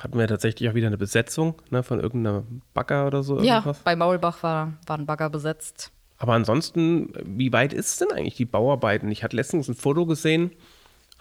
hatten 0.00 0.18
wir 0.18 0.26
tatsächlich 0.26 0.68
auch 0.68 0.74
wieder 0.74 0.88
eine 0.88 0.98
Besetzung 0.98 1.54
ne, 1.70 1.84
von 1.84 2.00
irgendeinem 2.00 2.62
Bagger 2.74 3.06
oder 3.06 3.22
so. 3.22 3.38
Ja, 3.40 3.58
Irgendwas. 3.58 3.78
bei 3.78 3.94
Maulbach 3.94 4.42
war, 4.42 4.72
war 4.88 4.98
ein 4.98 5.06
Bagger 5.06 5.30
besetzt. 5.30 5.92
Aber 6.18 6.32
ansonsten, 6.32 7.12
wie 7.24 7.52
weit 7.52 7.72
ist 7.72 7.90
es 7.92 7.96
denn 7.98 8.10
eigentlich 8.10 8.34
die 8.34 8.44
Bauarbeiten? 8.44 9.08
Ich 9.12 9.22
hatte 9.22 9.36
letztens 9.36 9.68
ein 9.68 9.76
Foto 9.76 10.04
gesehen. 10.04 10.50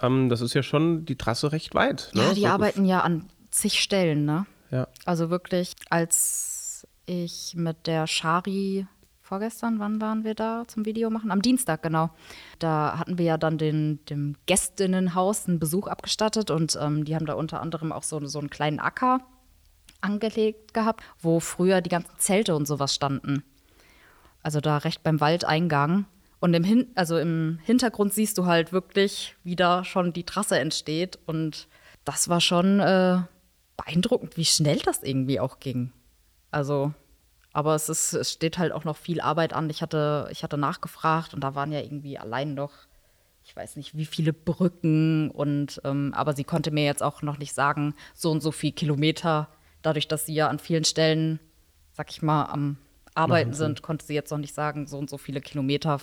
Ähm, 0.01 0.29
das 0.29 0.41
ist 0.41 0.55
ja 0.55 0.63
schon 0.63 1.05
die 1.05 1.17
Trasse 1.17 1.51
recht 1.51 1.75
weit. 1.75 2.09
Ne? 2.15 2.23
Ja, 2.23 2.33
die 2.33 2.41
So- 2.41 2.47
arbeiten 2.47 2.85
ja 2.85 3.01
an 3.01 3.29
zig 3.51 3.79
Stellen, 3.79 4.25
ne? 4.25 4.47
Ja. 4.71 4.87
Also 5.05 5.29
wirklich, 5.29 5.73
als 5.91 6.87
ich 7.05 7.53
mit 7.55 7.85
der 7.85 8.07
Shari 8.07 8.87
vorgestern, 9.33 9.79
wann 9.79 9.99
waren 9.99 10.23
wir 10.23 10.35
da 10.35 10.63
zum 10.67 10.85
Video 10.85 11.09
machen? 11.09 11.31
Am 11.31 11.41
Dienstag, 11.41 11.81
genau. 11.81 12.11
Da 12.59 12.99
hatten 12.99 13.17
wir 13.17 13.25
ja 13.25 13.37
dann 13.37 13.57
den, 13.57 14.05
dem 14.05 14.35
Gästinnenhaus 14.45 15.47
einen 15.47 15.57
Besuch 15.57 15.87
abgestattet 15.87 16.51
und 16.51 16.77
ähm, 16.79 17.03
die 17.03 17.15
haben 17.15 17.25
da 17.25 17.33
unter 17.33 17.59
anderem 17.59 17.91
auch 17.91 18.03
so, 18.03 18.23
so 18.27 18.37
einen 18.37 18.51
kleinen 18.51 18.79
Acker 18.79 19.21
angelegt 20.01 20.75
gehabt, 20.75 21.01
wo 21.19 21.39
früher 21.39 21.81
die 21.81 21.89
ganzen 21.89 22.11
Zelte 22.19 22.55
und 22.55 22.67
sowas 22.67 22.93
standen. 22.93 23.41
Also 24.43 24.61
da 24.61 24.77
recht 24.77 25.01
beim 25.01 25.19
Waldeingang. 25.19 26.05
Und 26.39 26.53
im, 26.53 26.63
Hin 26.63 26.91
also 26.93 27.17
im 27.17 27.57
Hintergrund 27.63 28.13
siehst 28.13 28.37
du 28.37 28.45
halt 28.45 28.71
wirklich, 28.71 29.35
wie 29.43 29.55
da 29.55 29.83
schon 29.83 30.13
die 30.13 30.25
Trasse 30.25 30.59
entsteht. 30.59 31.17
Und 31.25 31.67
das 32.05 32.29
war 32.29 32.39
schon 32.39 32.79
äh, 32.79 33.17
beeindruckend, 33.77 34.37
wie 34.37 34.45
schnell 34.45 34.77
das 34.77 35.01
irgendwie 35.01 35.39
auch 35.39 35.59
ging. 35.59 35.91
Also, 36.51 36.93
aber 37.53 37.75
es, 37.75 37.87
ist, 37.87 38.13
es 38.13 38.31
steht 38.33 38.57
halt 38.57 38.71
auch 38.71 38.83
noch 38.83 38.97
viel 38.97 39.21
Arbeit 39.21 39.53
an. 39.53 39.69
Ich 39.69 39.81
hatte, 39.81 40.27
ich 40.31 40.43
hatte 40.43 40.57
nachgefragt 40.57 41.33
und 41.33 41.41
da 41.41 41.53
waren 41.53 41.71
ja 41.71 41.79
irgendwie 41.79 42.17
allein 42.17 42.55
noch, 42.55 42.71
ich 43.45 43.55
weiß 43.55 43.75
nicht, 43.75 43.95
wie 43.95 44.05
viele 44.05 44.33
Brücken 44.33 45.29
und 45.29 45.79
ähm, 45.83 46.13
aber 46.15 46.33
sie 46.33 46.43
konnte 46.43 46.71
mir 46.71 46.83
jetzt 46.83 47.03
auch 47.03 47.21
noch 47.21 47.37
nicht 47.37 47.53
sagen, 47.53 47.93
so 48.15 48.31
und 48.31 48.41
so 48.41 48.51
viel 48.51 48.71
Kilometer, 48.71 49.49
dadurch, 49.83 50.07
dass 50.07 50.25
sie 50.25 50.33
ja 50.33 50.47
an 50.47 50.59
vielen 50.59 50.83
Stellen, 50.83 51.39
sag 51.91 52.09
ich 52.09 52.23
mal, 52.23 52.45
am 52.45 52.77
Arbeiten 53.13 53.53
sind, 53.53 53.83
konnte 53.83 54.05
sie 54.05 54.15
jetzt 54.15 54.31
noch 54.31 54.39
nicht 54.39 54.55
sagen, 54.55 54.87
so 54.87 54.97
und 54.97 55.09
so 55.09 55.19
viele 55.19 55.39
Kilometer 55.39 55.99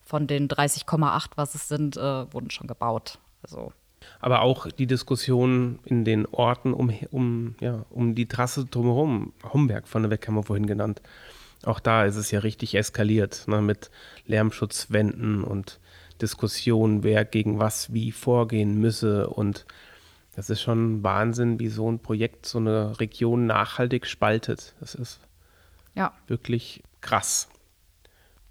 von 0.00 0.28
den 0.28 0.48
30,8, 0.48 1.30
was 1.34 1.56
es 1.56 1.66
sind, 1.66 1.96
äh, 1.96 2.32
wurden 2.32 2.50
schon 2.50 2.68
gebaut. 2.68 3.18
Also 3.42 3.72
Aber 4.20 4.42
auch 4.42 4.66
die 4.66 4.86
Diskussion 4.86 5.78
in 5.84 6.04
den 6.04 6.26
Orten 6.26 6.72
um, 6.72 6.92
um, 7.10 7.54
ja, 7.60 7.84
um 7.90 8.14
die 8.14 8.26
Trasse 8.26 8.64
drumherum, 8.64 9.32
Homberg 9.52 9.88
von 9.88 10.02
der 10.02 10.10
Weg 10.10 10.26
haben 10.26 10.34
wir 10.34 10.42
vorhin 10.42 10.66
genannt. 10.66 11.02
Auch 11.64 11.80
da 11.80 12.04
ist 12.04 12.16
es 12.16 12.30
ja 12.30 12.40
richtig 12.40 12.74
eskaliert 12.74 13.44
ne, 13.46 13.62
mit 13.62 13.90
Lärmschutzwänden 14.26 15.44
und 15.44 15.78
Diskussionen, 16.20 17.02
wer 17.02 17.24
gegen 17.24 17.58
was 17.58 17.92
wie 17.92 18.12
vorgehen 18.12 18.80
müsse. 18.80 19.28
Und 19.28 19.66
das 20.34 20.50
ist 20.50 20.62
schon 20.62 21.02
Wahnsinn, 21.02 21.60
wie 21.60 21.68
so 21.68 21.90
ein 21.90 21.98
Projekt 21.98 22.46
so 22.46 22.58
eine 22.58 22.98
Region 22.98 23.46
nachhaltig 23.46 24.06
spaltet. 24.06 24.74
Das 24.80 24.94
ist 24.94 25.20
ja, 25.94 26.12
wirklich 26.26 26.82
krass. 27.00 27.48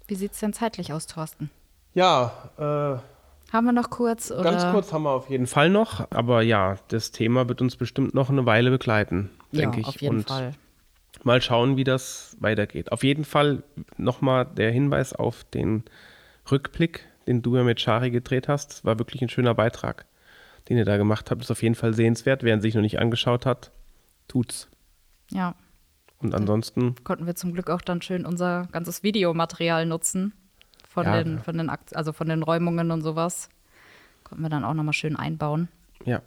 wie 0.06 0.14
sieht 0.14 0.32
es 0.32 0.40
denn 0.40 0.52
zeitlich 0.52 0.92
aus, 0.92 1.06
Thorsten? 1.06 1.50
Ja, 1.94 2.50
äh, 2.58 3.11
Haben 3.52 3.66
wir 3.66 3.72
noch 3.72 3.90
kurz? 3.90 4.30
Oder? 4.30 4.42
Ganz 4.44 4.64
kurz 4.72 4.92
haben 4.92 5.02
wir 5.02 5.10
auf 5.10 5.28
jeden 5.28 5.46
Fall 5.46 5.68
noch, 5.68 6.10
aber 6.10 6.40
ja, 6.42 6.76
das 6.88 7.10
Thema 7.10 7.48
wird 7.48 7.60
uns 7.60 7.76
bestimmt 7.76 8.14
noch 8.14 8.30
eine 8.30 8.46
Weile 8.46 8.70
begleiten, 8.70 9.30
denke 9.52 9.76
ja, 9.76 9.80
ich. 9.82 9.86
auf 9.88 10.00
jeden 10.00 10.16
Und 10.16 10.28
Fall. 10.28 10.52
mal 11.22 11.42
schauen, 11.42 11.76
wie 11.76 11.84
das 11.84 12.34
weitergeht. 12.40 12.90
Auf 12.92 13.04
jeden 13.04 13.24
Fall 13.26 13.62
nochmal 13.98 14.46
der 14.46 14.70
Hinweis 14.72 15.12
auf 15.12 15.44
den 15.44 15.84
Rückblick, 16.50 17.06
den 17.26 17.42
du 17.42 17.56
ja 17.56 17.62
mit 17.62 17.78
Shari 17.80 18.10
gedreht 18.10 18.48
hast. 18.48 18.70
Das 18.70 18.84
war 18.86 18.98
wirklich 18.98 19.20
ein 19.20 19.28
schöner 19.28 19.54
Beitrag, 19.54 20.06
den 20.70 20.78
ihr 20.78 20.86
da 20.86 20.96
gemacht 20.96 21.30
habt. 21.30 21.42
Ist 21.42 21.50
auf 21.50 21.62
jeden 21.62 21.74
Fall 21.74 21.92
sehenswert. 21.92 22.42
Wer 22.42 22.54
ihn 22.54 22.62
sich 22.62 22.74
noch 22.74 22.82
nicht 22.82 23.00
angeschaut 23.00 23.44
hat, 23.44 23.70
tut's. 24.28 24.68
Ja, 25.30 25.54
Und 26.18 26.34
ansonsten, 26.34 26.94
konnten 27.04 27.26
wir 27.26 27.34
zum 27.34 27.52
Glück 27.52 27.68
auch 27.68 27.82
dann 27.82 28.00
schön 28.00 28.24
unser 28.24 28.68
ganzes 28.72 29.02
Videomaterial 29.02 29.84
nutzen. 29.86 30.32
Von, 30.92 31.06
Ja, 31.06 31.22
den, 31.22 31.36
ja. 31.36 31.42
von, 31.42 31.56
den 31.58 31.70
Akt 31.70 31.96
also 31.96 32.12
von 32.12 32.28
den 32.28 32.42
Räumungen 32.42 32.90
und 32.90 33.02
sowas. 33.02 33.48
Konnten 34.24 34.42
wir 34.42 34.50
dann 34.50 34.64
auch 34.64 34.74
nochmal 34.74 34.92
schön 34.92 35.16
einbauen. 35.16 35.68
ja, 36.04 36.20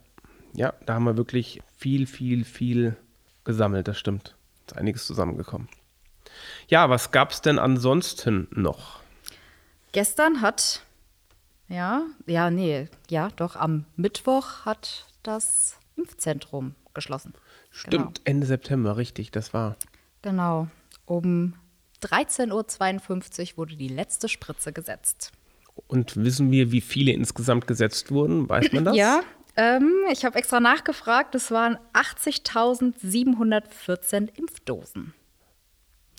ja, 0.54 0.74
da 0.86 0.94
haben 0.94 1.04
wir 1.04 1.18
wirklich 1.18 1.62
viel, 1.78 2.08
viel, 2.08 2.46
viel 2.46 2.96
gesammelt. 3.44 3.90
Das 3.90 3.98
stimmt. 4.00 4.36
Ist 4.66 4.78
einiges 4.78 5.06
zusammengekommen. 5.06 5.68
Ja, 6.70 6.90
was 6.90 7.12
gab's 7.12 7.42
denn 7.42 7.60
ansonsten 7.60 8.48
noch? 8.52 9.02
Gestern 9.92 10.42
hat, 10.42 10.82
ja, 11.68 12.04
ja, 12.26 12.50
nee, 12.52 12.88
ja, 13.10 13.30
doch, 13.36 13.56
am 13.58 13.86
Mittwoch 13.98 14.66
hat 14.66 15.06
das 15.24 15.78
Impfzentrum 15.98 16.76
geschlossen. 16.94 17.34
Stimmt, 17.70 18.22
Ende 18.24 18.48
September, 18.48 18.96
richtig, 18.96 19.32
das 19.32 19.54
war. 19.54 19.76
Genau. 20.22 20.68
Um 21.06 21.54
13.52 22.02 23.52
Uhr 23.52 23.58
wurde 23.58 23.76
die 23.76 23.88
letzte 23.88 24.28
Spritze 24.30 24.74
gesetzt. 24.74 25.32
Und 25.88 26.16
wissen 26.16 26.52
wir, 26.52 26.72
wie 26.72 26.82
viele 26.82 27.12
insgesamt 27.12 27.68
gesetzt 27.68 28.12
wurden? 28.12 28.50
Weiß 28.50 28.72
man 28.72 28.86
das? 28.86 28.96
Ja, 28.96 29.22
ähm, 29.58 29.92
ich 30.12 30.26
habe 30.26 30.38
extra 30.38 30.60
nachgefragt. 30.60 31.34
Es 31.36 31.52
waren 31.52 31.78
80.714 31.94 34.30
Impfdosen. 34.38 35.14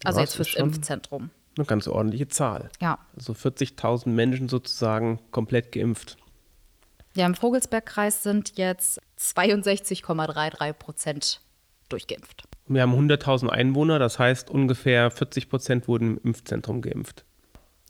Also 0.04 0.18
Ja, 0.18 0.24
jetzt 0.24 0.38
das 0.38 0.48
fürs 0.48 0.62
Impfzentrum. 0.62 1.30
Eine 1.56 1.66
ganz 1.66 1.88
ordentliche 1.88 2.28
Zahl. 2.28 2.70
Ja. 2.80 2.98
Also 3.16 3.32
40.000 3.32 4.08
Menschen 4.08 4.48
sozusagen 4.48 5.20
komplett 5.30 5.72
geimpft. 5.72 6.16
Ja, 7.14 7.26
im 7.26 7.34
Vogelsbergkreis 7.34 8.22
sind 8.22 8.58
jetzt 8.58 9.00
62,33 9.18 10.74
Prozent 10.74 11.40
durchgeimpft. 11.88 12.44
Wir 12.68 12.82
haben 12.82 12.94
100.000 12.94 13.48
Einwohner, 13.48 13.98
das 13.98 14.18
heißt 14.18 14.50
ungefähr 14.50 15.10
40 15.10 15.48
Prozent 15.48 15.88
wurden 15.88 16.16
im 16.16 16.20
Impfzentrum 16.24 16.82
geimpft. 16.82 17.24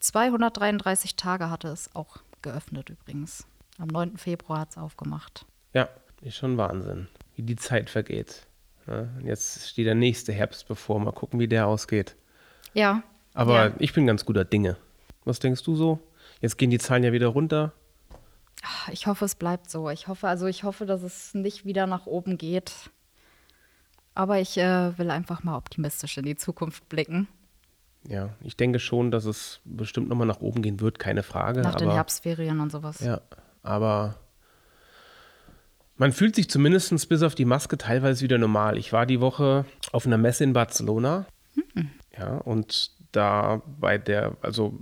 233 0.00 1.16
Tage 1.16 1.50
hatte 1.50 1.68
es 1.68 1.94
auch 1.94 2.18
geöffnet 2.42 2.90
übrigens. 2.90 3.46
Am 3.78 3.88
9. 3.88 4.18
Februar 4.18 4.60
hat 4.60 4.70
es 4.70 4.78
aufgemacht. 4.78 5.46
Ja, 5.72 5.88
ist 6.20 6.36
schon 6.36 6.58
Wahnsinn, 6.58 7.08
wie 7.34 7.42
die 7.42 7.56
Zeit 7.56 7.90
vergeht. 7.90 8.46
Ja, 8.86 9.08
und 9.18 9.26
jetzt 9.26 9.68
steht 9.68 9.86
der 9.86 9.94
nächste 9.94 10.32
Herbst 10.32 10.68
bevor. 10.68 11.00
Mal 11.00 11.12
gucken, 11.12 11.40
wie 11.40 11.48
der 11.48 11.66
ausgeht. 11.66 12.14
Ja. 12.74 13.02
Aber 13.34 13.68
ja. 13.68 13.74
ich 13.78 13.92
bin 13.92 14.06
ganz 14.06 14.24
guter 14.24 14.44
Dinge. 14.44 14.76
Was 15.24 15.40
denkst 15.40 15.62
du 15.64 15.74
so? 15.74 15.98
Jetzt 16.40 16.58
gehen 16.58 16.70
die 16.70 16.78
Zahlen 16.78 17.02
ja 17.02 17.12
wieder 17.12 17.28
runter. 17.28 17.72
Ich 18.92 19.06
hoffe, 19.06 19.24
es 19.24 19.34
bleibt 19.34 19.70
so. 19.70 19.90
Ich 19.90 20.08
hoffe, 20.08 20.28
also 20.28 20.46
ich 20.46 20.64
hoffe, 20.64 20.86
dass 20.86 21.02
es 21.02 21.34
nicht 21.34 21.64
wieder 21.64 21.86
nach 21.86 22.06
oben 22.06 22.38
geht. 22.38 22.90
Aber 24.16 24.40
ich 24.40 24.56
äh, 24.56 24.96
will 24.98 25.10
einfach 25.10 25.44
mal 25.44 25.56
optimistisch 25.56 26.16
in 26.16 26.24
die 26.24 26.36
Zukunft 26.36 26.88
blicken. 26.88 27.28
Ja, 28.08 28.30
ich 28.40 28.56
denke 28.56 28.78
schon, 28.78 29.10
dass 29.10 29.26
es 29.26 29.60
bestimmt 29.64 30.08
nochmal 30.08 30.26
nach 30.26 30.40
oben 30.40 30.62
gehen 30.62 30.80
wird, 30.80 30.98
keine 30.98 31.22
Frage. 31.22 31.60
Nach 31.60 31.74
den 31.74 31.88
aber- 31.88 31.96
Herbstferien 31.96 32.60
und 32.60 32.72
sowas. 32.72 33.00
Ja, 33.00 33.20
aber 33.62 34.14
man 35.98 36.12
fühlt 36.12 36.34
sich 36.34 36.48
zumindest 36.48 37.08
bis 37.10 37.22
auf 37.22 37.34
die 37.34 37.44
Maske 37.44 37.76
teilweise 37.76 38.22
wieder 38.22 38.38
normal. 38.38 38.78
Ich 38.78 38.92
war 38.92 39.04
die 39.04 39.20
Woche 39.20 39.66
auf 39.92 40.06
einer 40.06 40.18
Messe 40.18 40.44
in 40.44 40.54
Barcelona. 40.54 41.26
Ja, 42.16 42.38
und 42.38 42.92
da 43.12 43.60
bei 43.66 43.98
der, 43.98 44.36
also 44.40 44.78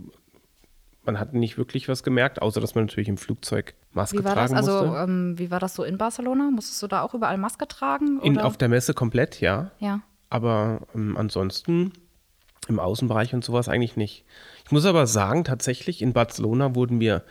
man 1.04 1.18
hat 1.18 1.34
nicht 1.34 1.58
wirklich 1.58 1.88
was 1.88 2.04
gemerkt, 2.04 2.40
außer 2.40 2.60
dass 2.60 2.76
man 2.76 2.84
natürlich 2.84 3.08
im 3.08 3.18
Flugzeug 3.18 3.74
Maske 3.94 4.18
Wie 4.18 4.24
war 4.24 4.34
das? 4.34 4.50
tragen 4.50 4.56
Also, 4.56 4.86
musste. 4.86 5.02
ähm, 5.04 5.38
wie 5.38 5.50
war 5.50 5.60
das 5.60 5.74
so 5.74 5.84
in 5.84 5.98
Barcelona? 5.98 6.50
Musstest 6.50 6.82
du 6.82 6.86
da 6.86 7.02
auch 7.02 7.14
überall 7.14 7.38
Maske 7.38 7.66
tragen? 7.66 8.20
in, 8.20 8.38
auf 8.38 8.56
der 8.56 8.68
Messe 8.68 8.92
komplett, 8.92 9.40
ja. 9.40 9.70
ja. 9.78 10.00
Aber 10.30 10.80
ähm, 10.94 11.16
ansonsten 11.16 11.92
im 12.68 12.80
Außenbereich 12.80 13.34
und 13.34 13.44
sowas 13.44 13.68
eigentlich 13.68 13.96
nicht. 13.96 14.24
Ich 14.64 14.72
muss 14.72 14.84
aber 14.84 15.06
sagen, 15.06 15.44
tatsächlich 15.44 16.02
in 16.02 16.12
Barcelona 16.12 16.74
wurden 16.74 16.98
wir 16.98 17.22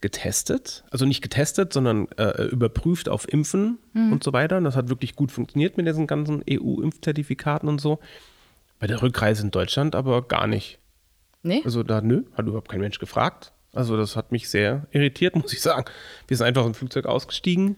getestet. 0.00 0.84
Also 0.90 1.04
nicht 1.06 1.22
getestet, 1.22 1.72
sondern 1.72 2.08
äh, 2.16 2.44
überprüft 2.44 3.08
auf 3.08 3.30
Impfen 3.30 3.78
und 3.94 4.22
so 4.22 4.32
weiter. 4.32 4.56
Und 4.56 4.64
das 4.64 4.76
hat 4.76 4.88
wirklich 4.88 5.16
gut 5.16 5.32
funktioniert 5.32 5.76
mit 5.76 5.86
diesen 5.86 6.06
ganzen 6.06 6.42
EU-Impfzertifikaten 6.48 7.68
und 7.68 7.80
so. 7.80 7.98
Bei 8.78 8.86
der 8.86 9.02
Rückreise 9.02 9.42
in 9.42 9.50
Deutschland 9.50 9.96
aber 9.96 10.22
gar 10.22 10.46
nicht. 10.46 10.78
Nee? 11.42 11.62
Also 11.64 11.82
da, 11.82 12.00
nö, 12.00 12.24
hat 12.34 12.46
überhaupt 12.46 12.68
kein 12.68 12.80
Mensch 12.80 12.98
gefragt. 12.98 13.52
Also 13.78 13.96
das 13.96 14.16
hat 14.16 14.32
mich 14.32 14.48
sehr 14.48 14.88
irritiert, 14.90 15.36
muss 15.40 15.52
ich 15.52 15.62
sagen. 15.62 15.84
Wir 16.26 16.36
sind 16.36 16.48
einfach 16.48 16.66
im 16.66 16.74
Flugzeug 16.74 17.06
ausgestiegen 17.06 17.76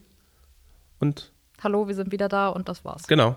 und 0.99 1.31
Hallo, 1.63 1.89
wir 1.89 1.95
sind 1.95 2.11
wieder 2.11 2.31
da 2.31 2.49
und 2.49 2.71
das 2.71 2.87
war's. 2.87 3.07
Genau. 3.07 3.37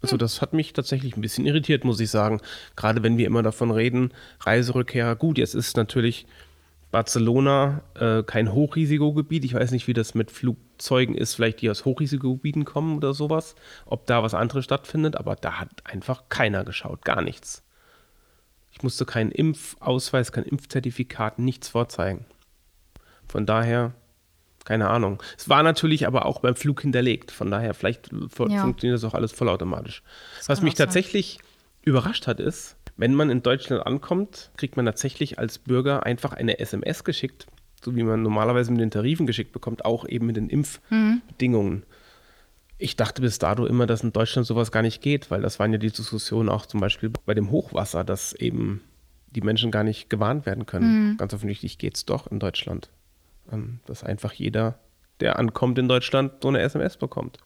Also 0.00 0.16
das 0.16 0.40
hat 0.40 0.54
mich 0.54 0.72
tatsächlich 0.72 1.18
ein 1.18 1.20
bisschen 1.20 1.44
irritiert, 1.44 1.84
muss 1.84 2.00
ich 2.00 2.08
sagen. 2.10 2.40
Gerade 2.76 3.02
wenn 3.02 3.18
wir 3.18 3.26
immer 3.26 3.42
davon 3.42 3.70
reden, 3.70 4.14
Reiserückkehr. 4.40 5.16
Gut, 5.16 5.36
jetzt 5.36 5.54
ist 5.54 5.76
natürlich 5.76 6.24
Barcelona 6.90 7.82
äh, 7.94 8.22
kein 8.22 8.54
Hochrisikogebiet. 8.54 9.44
Ich 9.44 9.52
weiß 9.52 9.70
nicht, 9.72 9.86
wie 9.86 9.92
das 9.92 10.14
mit 10.14 10.30
Flugzeugen 10.30 11.14
ist, 11.14 11.34
vielleicht 11.34 11.60
die 11.60 11.68
aus 11.68 11.84
Hochrisikogebieten 11.84 12.64
kommen 12.64 12.96
oder 12.96 13.12
sowas, 13.12 13.54
ob 13.84 14.06
da 14.06 14.22
was 14.22 14.32
anderes 14.32 14.64
stattfindet, 14.64 15.16
aber 15.16 15.36
da 15.36 15.60
hat 15.60 15.68
einfach 15.84 16.30
keiner 16.30 16.64
geschaut, 16.64 17.04
gar 17.04 17.20
nichts. 17.20 17.62
Ich 18.70 18.82
musste 18.82 19.04
keinen 19.04 19.32
Impfausweis, 19.32 20.32
kein 20.32 20.44
Impfzertifikat, 20.44 21.38
nichts 21.38 21.68
vorzeigen. 21.68 22.26
Von 23.26 23.46
daher, 23.46 23.92
keine 24.64 24.88
Ahnung. 24.88 25.22
Es 25.36 25.48
war 25.48 25.62
natürlich 25.62 26.06
aber 26.06 26.26
auch 26.26 26.40
beim 26.40 26.54
Flug 26.54 26.82
hinterlegt. 26.82 27.30
Von 27.30 27.50
daher, 27.50 27.74
vielleicht 27.74 28.10
ja. 28.12 28.62
funktioniert 28.62 28.94
das 28.94 29.04
auch 29.04 29.14
alles 29.14 29.32
vollautomatisch. 29.32 30.02
Das 30.38 30.48
Was 30.48 30.62
mich 30.62 30.74
tatsächlich 30.74 31.38
überrascht 31.82 32.26
hat, 32.26 32.40
ist, 32.40 32.76
wenn 32.96 33.14
man 33.14 33.30
in 33.30 33.42
Deutschland 33.42 33.86
ankommt, 33.86 34.50
kriegt 34.56 34.76
man 34.76 34.84
tatsächlich 34.84 35.38
als 35.38 35.58
Bürger 35.58 36.04
einfach 36.04 36.32
eine 36.32 36.58
SMS 36.58 37.04
geschickt, 37.04 37.46
so 37.82 37.94
wie 37.94 38.02
man 38.02 38.22
normalerweise 38.22 38.72
mit 38.72 38.80
den 38.80 38.90
Tarifen 38.90 39.26
geschickt 39.26 39.52
bekommt, 39.52 39.84
auch 39.84 40.06
eben 40.06 40.26
mit 40.26 40.36
den 40.36 40.50
Impfbedingungen. 40.50 41.74
Mhm. 41.74 41.82
Ich 42.78 42.94
dachte 42.94 43.22
bis 43.22 43.38
dato 43.38 43.66
immer, 43.66 43.86
dass 43.86 44.04
in 44.04 44.12
Deutschland 44.12 44.46
sowas 44.46 44.70
gar 44.70 44.82
nicht 44.82 45.02
geht, 45.02 45.30
weil 45.30 45.42
das 45.42 45.58
waren 45.58 45.72
ja 45.72 45.78
die 45.78 45.90
Diskussionen 45.90 46.48
auch 46.48 46.64
zum 46.64 46.80
Beispiel 46.80 47.10
bei 47.26 47.34
dem 47.34 47.50
Hochwasser, 47.50 48.04
dass 48.04 48.32
eben 48.32 48.82
die 49.30 49.40
Menschen 49.40 49.70
gar 49.70 49.82
nicht 49.82 50.08
gewarnt 50.08 50.46
werden 50.46 50.64
können. 50.64 51.10
Mhm. 51.10 51.16
Ganz 51.16 51.34
offensichtlich 51.34 51.78
geht 51.78 51.96
es 51.96 52.06
doch 52.06 52.28
in 52.28 52.38
Deutschland. 52.38 52.88
Ähm, 53.52 53.80
dass 53.86 54.04
einfach 54.04 54.32
jeder, 54.32 54.78
der 55.20 55.38
ankommt 55.38 55.78
in 55.78 55.88
Deutschland, 55.88 56.34
so 56.40 56.48
eine 56.48 56.60
SMS 56.60 56.96
bekommt. 56.96 57.38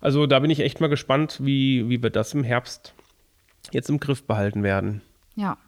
Also 0.00 0.26
da 0.26 0.38
bin 0.38 0.50
ich 0.50 0.60
echt 0.60 0.80
mal 0.80 0.88
gespannt, 0.88 1.40
wie, 1.42 1.88
wie 1.88 2.02
wir 2.02 2.10
das 2.10 2.32
im 2.32 2.44
Herbst 2.44 2.94
jetzt 3.72 3.90
im 3.90 4.00
Griff 4.00 4.22
behalten 4.22 4.62
werden. 4.62 5.02
Ja. 5.34 5.58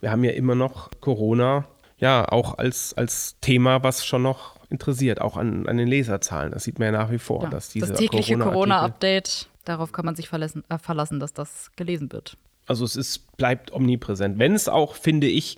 Wir 0.00 0.10
haben 0.10 0.24
ja 0.24 0.32
immer 0.32 0.54
noch 0.54 0.90
Corona, 1.00 1.66
ja, 1.98 2.28
auch 2.28 2.58
als, 2.58 2.94
als 2.94 3.36
Thema, 3.40 3.82
was 3.82 4.04
schon 4.04 4.22
noch 4.22 4.56
interessiert, 4.68 5.20
auch 5.20 5.36
an, 5.36 5.66
an 5.66 5.76
den 5.76 5.88
Leserzahlen. 5.88 6.52
Das 6.52 6.64
sieht 6.64 6.78
man 6.78 6.86
ja 6.86 6.92
nach 6.92 7.10
wie 7.10 7.18
vor, 7.18 7.44
ja, 7.44 7.50
dass 7.50 7.70
diese 7.70 7.88
Das 7.88 7.98
tägliche 7.98 8.36
Corona-Update, 8.36 9.48
darauf 9.64 9.92
kann 9.92 10.04
man 10.04 10.16
sich 10.16 10.28
verlassen, 10.28 10.64
äh, 10.68 10.78
verlassen, 10.78 11.20
dass 11.20 11.32
das 11.32 11.70
gelesen 11.76 12.12
wird. 12.12 12.36
Also 12.66 12.84
es 12.84 12.96
ist, 12.96 13.36
bleibt 13.36 13.72
omnipräsent. 13.72 14.38
Wenn 14.38 14.54
es 14.54 14.68
auch, 14.68 14.94
finde 14.94 15.28
ich, 15.28 15.56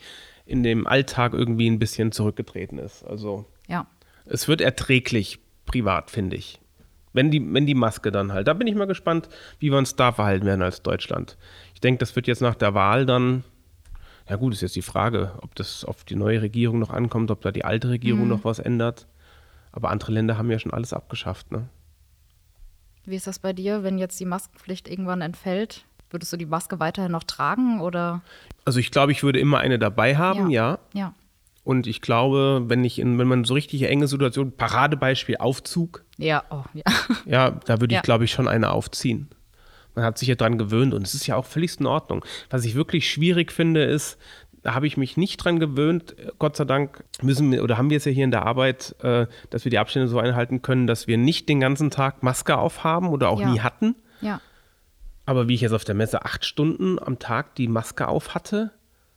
in 0.48 0.62
dem 0.62 0.86
Alltag 0.86 1.34
irgendwie 1.34 1.68
ein 1.68 1.78
bisschen 1.78 2.10
zurückgetreten 2.10 2.78
ist. 2.78 3.04
Also 3.04 3.46
ja. 3.66 3.86
es 4.24 4.48
wird 4.48 4.60
erträglich 4.60 5.40
privat, 5.66 6.10
finde 6.10 6.36
ich. 6.36 6.60
Wenn 7.12 7.30
die, 7.30 7.42
wenn 7.52 7.66
die 7.66 7.74
Maske 7.74 8.10
dann 8.10 8.32
halt. 8.32 8.48
Da 8.48 8.54
bin 8.54 8.66
ich 8.66 8.74
mal 8.74 8.86
gespannt, 8.86 9.28
wie 9.58 9.70
wir 9.70 9.78
uns 9.78 9.96
da 9.96 10.12
verhalten 10.12 10.46
werden 10.46 10.62
als 10.62 10.82
Deutschland. 10.82 11.36
Ich 11.74 11.80
denke, 11.80 11.98
das 11.98 12.16
wird 12.16 12.26
jetzt 12.26 12.42
nach 12.42 12.54
der 12.54 12.74
Wahl 12.74 13.06
dann. 13.06 13.44
Ja, 14.28 14.36
gut, 14.36 14.52
ist 14.52 14.60
jetzt 14.60 14.76
die 14.76 14.82
Frage, 14.82 15.32
ob 15.40 15.54
das 15.54 15.84
auf 15.84 16.04
die 16.04 16.16
neue 16.16 16.42
Regierung 16.42 16.78
noch 16.78 16.90
ankommt, 16.90 17.30
ob 17.30 17.40
da 17.40 17.50
die 17.50 17.64
alte 17.64 17.88
Regierung 17.88 18.22
mhm. 18.22 18.28
noch 18.28 18.44
was 18.44 18.58
ändert. 18.58 19.06
Aber 19.72 19.90
andere 19.90 20.12
Länder 20.12 20.36
haben 20.36 20.50
ja 20.50 20.58
schon 20.58 20.72
alles 20.72 20.92
abgeschafft, 20.92 21.50
ne? 21.52 21.68
Wie 23.04 23.16
ist 23.16 23.26
das 23.26 23.38
bei 23.38 23.54
dir, 23.54 23.82
wenn 23.84 23.96
jetzt 23.96 24.20
die 24.20 24.26
Maskenpflicht 24.26 24.86
irgendwann 24.86 25.22
entfällt? 25.22 25.86
Würdest 26.10 26.32
du 26.32 26.36
die 26.36 26.46
Maske 26.46 26.78
weiterhin 26.78 27.12
noch 27.12 27.24
tragen 27.24 27.80
oder? 27.80 28.22
Also 28.66 28.80
ich 28.80 28.90
glaube, 28.90 29.12
ich 29.12 29.22
würde 29.22 29.38
immer 29.38 29.58
eine 29.58 29.78
dabei 29.78 30.16
haben, 30.16 30.50
ja. 30.50 30.78
Ja. 30.92 31.00
ja. 31.00 31.14
Und 31.64 31.86
ich 31.86 32.00
glaube, 32.00 32.64
wenn 32.66 32.84
ich 32.84 32.98
in, 32.98 33.18
wenn 33.18 33.28
man 33.28 33.44
so 33.44 33.54
richtig 33.54 33.82
enge 33.82 34.08
Situation, 34.08 34.52
Paradebeispiel 34.52 35.36
Aufzug. 35.36 36.04
Ja, 36.16 36.44
oh, 36.50 36.64
ja. 36.72 36.82
Ja, 37.26 37.50
da 37.50 37.80
würde 37.80 37.92
ich, 37.92 37.96
ja. 37.96 38.00
glaube 38.00 38.24
ich, 38.24 38.30
schon 38.30 38.48
eine 38.48 38.70
aufziehen. 38.70 39.28
Man 39.98 40.06
hat 40.06 40.16
sich 40.16 40.28
ja 40.28 40.36
dran 40.36 40.58
gewöhnt 40.58 40.94
und 40.94 41.02
es 41.02 41.12
ist 41.12 41.26
ja 41.26 41.34
auch 41.34 41.44
völlig 41.44 41.80
in 41.80 41.86
Ordnung. 41.86 42.24
Was 42.50 42.64
ich 42.64 42.76
wirklich 42.76 43.10
schwierig 43.10 43.50
finde, 43.50 43.82
ist, 43.82 44.16
da 44.62 44.72
habe 44.72 44.86
ich 44.86 44.96
mich 44.96 45.16
nicht 45.16 45.38
dran 45.38 45.58
gewöhnt. 45.58 46.14
Gott 46.38 46.54
sei 46.54 46.66
Dank 46.66 47.02
müssen 47.20 47.50
wir 47.50 47.64
oder 47.64 47.78
haben 47.78 47.90
wir 47.90 47.96
es 47.96 48.04
ja 48.04 48.12
hier 48.12 48.22
in 48.22 48.30
der 48.30 48.46
Arbeit, 48.46 48.94
äh, 49.02 49.26
dass 49.50 49.64
wir 49.64 49.70
die 49.70 49.78
Abstände 49.80 50.06
so 50.06 50.20
einhalten 50.20 50.62
können, 50.62 50.86
dass 50.86 51.08
wir 51.08 51.18
nicht 51.18 51.48
den 51.48 51.58
ganzen 51.58 51.90
Tag 51.90 52.22
Maske 52.22 52.56
aufhaben 52.56 53.08
oder 53.08 53.28
auch 53.28 53.40
ja. 53.40 53.50
nie 53.50 53.58
hatten. 53.58 53.96
Ja. 54.20 54.40
Aber 55.26 55.48
wie 55.48 55.54
ich 55.54 55.62
jetzt 55.62 55.72
auf 55.72 55.84
der 55.84 55.96
Messe 55.96 56.24
acht 56.24 56.44
Stunden 56.44 57.00
am 57.00 57.18
Tag 57.18 57.56
die 57.56 57.66
Maske 57.66 58.06
auf 58.06 58.36
hatte, 58.36 58.70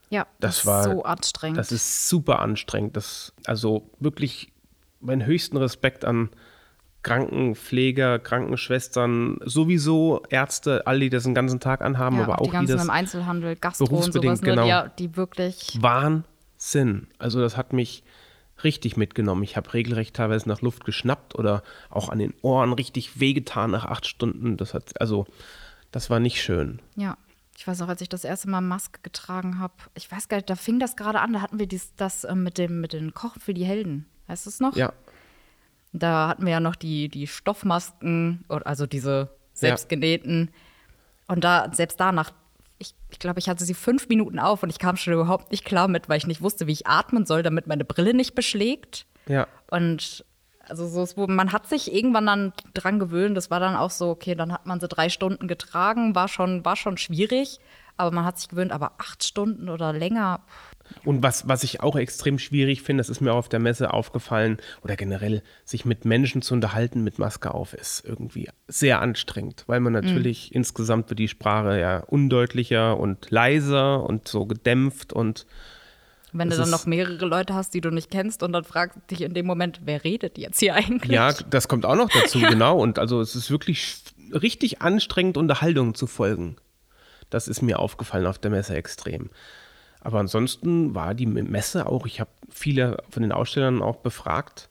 ja, 0.10 0.26
das, 0.40 0.58
das 0.58 0.66
war 0.66 0.84
so 0.84 1.04
anstrengend. 1.04 1.60
Das 1.60 1.72
ist 1.72 2.10
super 2.10 2.40
anstrengend. 2.40 2.98
Das, 2.98 3.34
also 3.46 3.88
wirklich 4.00 4.52
meinen 5.00 5.28
höchsten 5.28 5.58
Respekt 5.58 6.06
an 6.06 6.32
Krankenpfleger, 7.04 8.20
Krankenschwestern, 8.20 9.40
sowieso 9.44 10.22
Ärzte, 10.30 10.86
all 10.86 11.00
die 11.00 11.10
das 11.10 11.24
den 11.24 11.34
ganzen 11.34 11.60
Tag 11.60 11.82
anhaben, 11.82 12.18
ja, 12.18 12.24
aber 12.24 12.42
auch 12.42 12.46
die 12.46 12.52
ganzen 12.52 12.68
die 12.68 12.74
das 12.74 12.84
im 12.84 12.90
Einzelhandel, 12.90 13.56
Gastro 13.56 13.96
und 13.96 14.14
sowas, 14.14 14.42
ne, 14.42 14.50
genau. 14.50 14.68
ja, 14.68 14.88
die 14.88 15.16
wirklich 15.16 15.78
Wahnsinn. 15.82 17.08
Also 17.18 17.42
das 17.42 17.58
hat 17.58 17.74
mich 17.74 18.04
richtig 18.64 18.98
mitgenommen. 18.98 19.44
Ich 19.44 19.58
habe 19.58 19.74
regelrecht 19.74 20.16
teilweise 20.16 20.48
nach 20.48 20.62
Luft 20.62 20.86
geschnappt 20.86 21.36
oder 21.36 21.64
auch 21.90 22.10
an 22.10 22.20
den 22.20 22.34
Ohren 22.42 22.74
richtig 22.74 23.20
wehgetan 23.20 23.72
nach 23.72 23.86
acht 23.86 24.06
Stunden. 24.06 24.58
Das 24.58 24.74
hat 24.74 25.02
also 25.02 25.26
das 25.92 26.10
war 26.10 26.20
nicht 26.20 26.42
schön. 26.42 26.80
Ja. 26.96 27.18
Ich 27.58 27.68
weiß 27.68 27.82
auch, 27.84 27.90
als 27.90 28.02
ich 28.02 28.10
das 28.10 28.24
erste 28.24 28.50
Mal 28.50 28.62
Maske 28.62 29.02
getragen 29.04 29.60
habe, 29.60 29.74
ich 29.94 30.12
weiß 30.12 30.30
gar 30.30 30.38
nicht, 30.38 30.50
da 30.50 30.56
fing 30.56 30.80
das 30.80 30.96
gerade 30.96 31.20
an, 31.20 31.34
da 31.34 31.42
hatten 31.42 31.60
wir 31.60 31.68
dies, 31.68 31.94
das 31.96 32.24
äh, 32.24 32.34
mit 32.34 32.58
dem 32.58 32.82
mit 32.82 32.94
den 32.94 33.14
Kochen 33.14 33.40
für 33.40 33.54
die 33.54 33.66
Helden. 33.66 34.08
Heißt 34.28 34.48
es 34.48 34.60
noch? 34.60 34.76
Ja. 34.76 34.94
Da 35.94 36.30
hatten 36.30 36.46
wir 36.46 36.54
ja 36.54 36.60
noch 36.60 36.76
die, 36.76 37.10
die 37.10 37.28
Stoffmasken, 37.28 38.46
also 38.48 38.86
diese 38.86 39.30
selbstgenähten. 39.54 40.50
Ja. 40.52 41.34
Und 41.34 41.44
da, 41.44 41.70
selbst 41.74 42.00
danach, 42.00 42.32
ich, 42.78 42.96
ich 43.10 43.20
glaube, 43.20 43.40
ich 43.40 43.50
hatte 43.50 43.64
sie 43.64 43.74
fünf 43.74 44.10
Minuten 44.10 44.40
auf 44.40 44.64
und 44.64 44.70
ich 44.70 44.80
kam 44.80 44.98
schon 44.98 45.14
überhaupt 45.14 45.52
nicht 45.52 45.66
klar 45.66 45.88
mit, 45.88 46.10
weil 46.10 46.18
ich 46.18 46.28
nicht 46.28 46.42
wusste, 46.42 46.68
wie 46.68 46.72
ich 46.72 46.88
atmen 46.88 47.26
soll, 47.26 47.44
damit 47.44 47.68
meine 47.68 47.86
Brille 47.86 48.14
nicht 48.14 48.36
beschlägt. 48.36 49.06
Ja. 49.28 49.48
Und 49.70 50.26
also 50.68 51.06
so, 51.06 51.28
man 51.28 51.52
hat 51.52 51.68
sich 51.68 51.94
irgendwann 51.94 52.26
dann 52.26 52.54
dran 52.74 53.00
gewöhnt. 53.00 53.36
Das 53.36 53.52
war 53.52 53.60
dann 53.60 53.76
auch 53.76 53.92
so, 53.92 54.10
okay, 54.10 54.36
dann 54.36 54.54
hat 54.54 54.66
man 54.66 54.80
sie 54.80 54.88
drei 54.88 55.10
Stunden 55.10 55.48
getragen, 55.48 56.16
war 56.16 56.28
schon, 56.28 56.64
war 56.66 56.76
schon 56.76 56.98
schwierig, 56.98 57.60
aber 57.98 58.12
man 58.12 58.26
hat 58.26 58.40
sich 58.40 58.50
gewöhnt, 58.50 58.72
aber 58.72 58.94
acht 58.98 59.24
Stunden 59.24 59.70
oder 59.70 59.94
länger. 59.94 60.42
Und 61.06 61.24
was, 61.24 61.48
was 61.48 61.64
ich 61.64 61.82
auch 61.82 61.96
extrem 61.96 62.40
schwierig 62.40 62.82
finde, 62.82 63.02
das 63.02 63.10
ist 63.10 63.22
mir 63.22 63.34
auch 63.34 63.38
auf 63.38 63.50
der 63.50 63.60
Messe 63.60 63.94
aufgefallen, 63.94 64.58
oder 64.84 64.96
generell, 64.96 65.42
sich 65.66 65.86
mit 65.86 66.06
Menschen 66.06 66.42
zu 66.42 66.54
unterhalten 66.54 67.04
mit 67.04 67.20
Maske 67.20 67.54
auf, 67.54 67.74
ist 67.74 68.04
irgendwie 68.06 68.50
sehr 68.68 69.02
anstrengend, 69.02 69.64
weil 69.68 69.80
man 69.80 69.94
natürlich 69.94 70.52
mhm. 70.52 70.58
insgesamt 70.58 71.10
wird 71.10 71.20
die 71.20 71.28
Sprache 71.28 71.80
ja 71.80 72.00
undeutlicher 72.00 73.00
und 73.00 73.30
leiser 73.32 74.04
und 74.04 74.28
so 74.28 74.46
gedämpft 74.46 75.14
und 75.14 75.46
wenn 76.34 76.50
du 76.50 76.56
dann 76.56 76.70
noch 76.70 76.86
mehrere 76.86 77.26
Leute 77.26 77.54
hast, 77.54 77.74
die 77.74 77.82
du 77.82 77.90
nicht 77.90 78.10
kennst 78.10 78.42
und 78.42 78.54
dann 78.54 78.64
fragst 78.64 78.98
dich 79.10 79.22
in 79.22 79.34
dem 79.34 79.46
Moment, 79.46 79.82
wer 79.84 80.04
redet 80.04 80.38
jetzt 80.38 80.60
hier 80.60 80.76
eigentlich? 80.76 81.12
Ja, 81.12 81.34
das 81.34 81.68
kommt 81.68 81.86
auch 81.86 81.96
noch 81.96 82.10
dazu, 82.10 82.40
genau. 82.50 82.80
Und 82.80 83.00
also 83.00 83.20
es 83.20 83.36
ist 83.36 83.52
wirklich 83.52 84.02
richtig 84.32 84.82
anstrengend, 84.82 85.36
Unterhaltungen 85.36 85.94
zu 85.94 86.08
folgen. 86.08 86.56
Das 87.30 87.48
ist 87.48 87.62
mir 87.62 87.80
aufgefallen 87.80 88.26
auf 88.28 88.38
der 88.38 88.52
Messe 88.52 88.76
extrem. 88.76 89.30
Aber 90.02 90.20
ansonsten 90.20 90.96
war 90.96 91.14
die 91.14 91.28
Messe 91.28 91.86
auch, 91.86 92.06
ich 92.06 92.20
habe 92.20 92.32
viele 92.50 92.98
von 93.10 93.24
den 93.24 93.32
Ausstellern 93.32 93.82
auch 93.82 93.98
befragt 93.98 94.70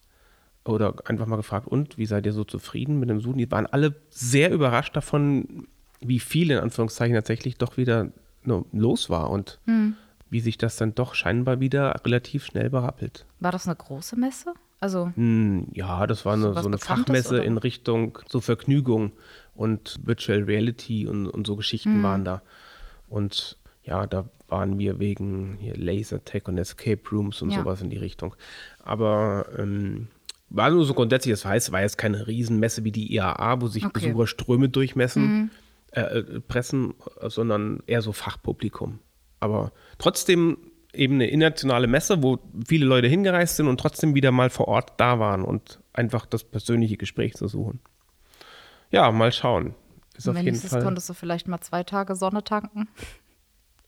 oder 0.64 0.94
einfach 1.06 1.26
mal 1.26 1.36
gefragt, 1.36 1.66
und 1.66 1.96
wie 1.96 2.06
seid 2.06 2.26
ihr 2.26 2.32
so 2.32 2.44
zufrieden 2.44 3.00
mit 3.00 3.08
dem 3.08 3.20
Suchen? 3.20 3.38
Die 3.38 3.50
waren 3.50 3.66
alle 3.66 3.94
sehr 4.10 4.50
überrascht 4.50 4.94
davon, 4.94 5.68
wie 6.00 6.18
viel 6.18 6.50
in 6.50 6.58
Anführungszeichen 6.58 7.14
tatsächlich 7.14 7.56
doch 7.56 7.76
wieder 7.76 8.10
los 8.44 9.08
war. 9.08 9.30
Und 9.30 9.58
hm 9.66 9.96
wie 10.30 10.40
sich 10.40 10.56
das 10.56 10.76
dann 10.76 10.94
doch 10.94 11.14
scheinbar 11.14 11.60
wieder 11.60 11.94
relativ 12.04 12.46
schnell 12.46 12.70
berappelt. 12.70 13.26
War 13.40 13.52
das 13.52 13.66
eine 13.66 13.76
große 13.76 14.16
Messe? 14.16 14.54
Also 14.78 15.12
hm, 15.14 15.66
ja, 15.74 16.06
das 16.06 16.24
war 16.24 16.34
eine, 16.34 16.54
so 16.54 16.68
eine 16.68 16.78
Fachmesse 16.78 17.34
oder? 17.34 17.44
in 17.44 17.58
Richtung 17.58 18.18
so 18.28 18.40
Vergnügung 18.40 19.12
und 19.54 19.98
Virtual 20.04 20.42
Reality 20.42 21.06
und, 21.06 21.26
und 21.26 21.46
so 21.46 21.56
Geschichten 21.56 21.96
hm. 21.96 22.02
waren 22.02 22.24
da. 22.24 22.42
Und 23.08 23.58
ja, 23.82 24.06
da 24.06 24.24
waren 24.50 24.78
wir 24.78 24.98
wegen 24.98 25.56
hier 25.60 25.76
Lasertech 25.76 26.46
und 26.48 26.58
Escape 26.58 27.00
Rooms 27.10 27.42
und 27.42 27.50
ja. 27.50 27.60
sowas 27.60 27.82
in 27.82 27.90
die 27.90 27.98
Richtung. 27.98 28.34
Aber 28.82 29.46
ähm, 29.58 30.08
war 30.48 30.70
nur 30.70 30.84
so 30.84 30.94
grundsätzlich, 30.94 31.32
das 31.32 31.44
heißt, 31.44 31.72
war 31.72 31.80
jetzt 31.80 31.98
keine 31.98 32.26
Riesenmesse 32.26 32.84
wie 32.84 32.92
die 32.92 33.14
IAA, 33.14 33.60
wo 33.60 33.68
sich 33.68 33.84
okay. 33.84 34.08
Besucher 34.08 34.26
Ströme 34.26 34.68
durchmessen, 34.68 35.22
mhm. 35.22 35.50
äh, 35.92 36.00
äh 36.00 36.40
pressen, 36.40 36.94
sondern 37.22 37.82
eher 37.86 38.02
so 38.02 38.12
Fachpublikum. 38.12 38.98
Aber 39.38 39.72
trotzdem 39.98 40.58
eben 40.92 41.14
eine 41.14 41.28
internationale 41.28 41.86
Messe, 41.86 42.22
wo 42.22 42.38
viele 42.66 42.86
Leute 42.86 43.06
hingereist 43.06 43.56
sind 43.56 43.68
und 43.68 43.78
trotzdem 43.78 44.14
wieder 44.14 44.32
mal 44.32 44.50
vor 44.50 44.68
Ort 44.68 44.94
da 44.98 45.18
waren 45.18 45.42
und 45.42 45.80
einfach 45.92 46.26
das 46.26 46.44
persönliche 46.44 46.96
Gespräch 46.96 47.34
zu 47.34 47.48
suchen. 47.48 47.80
Ja, 48.90 49.10
mal 49.12 49.32
schauen. 49.32 49.74
Ist 50.16 50.28
auf 50.28 50.36
jeden 50.36 50.56
Fall. 50.56 50.82
konntest 50.82 51.08
du 51.08 51.14
vielleicht 51.14 51.48
mal 51.48 51.60
zwei 51.60 51.82
Tage 51.82 52.14
Sonne 52.14 52.44
tanken. 52.44 52.88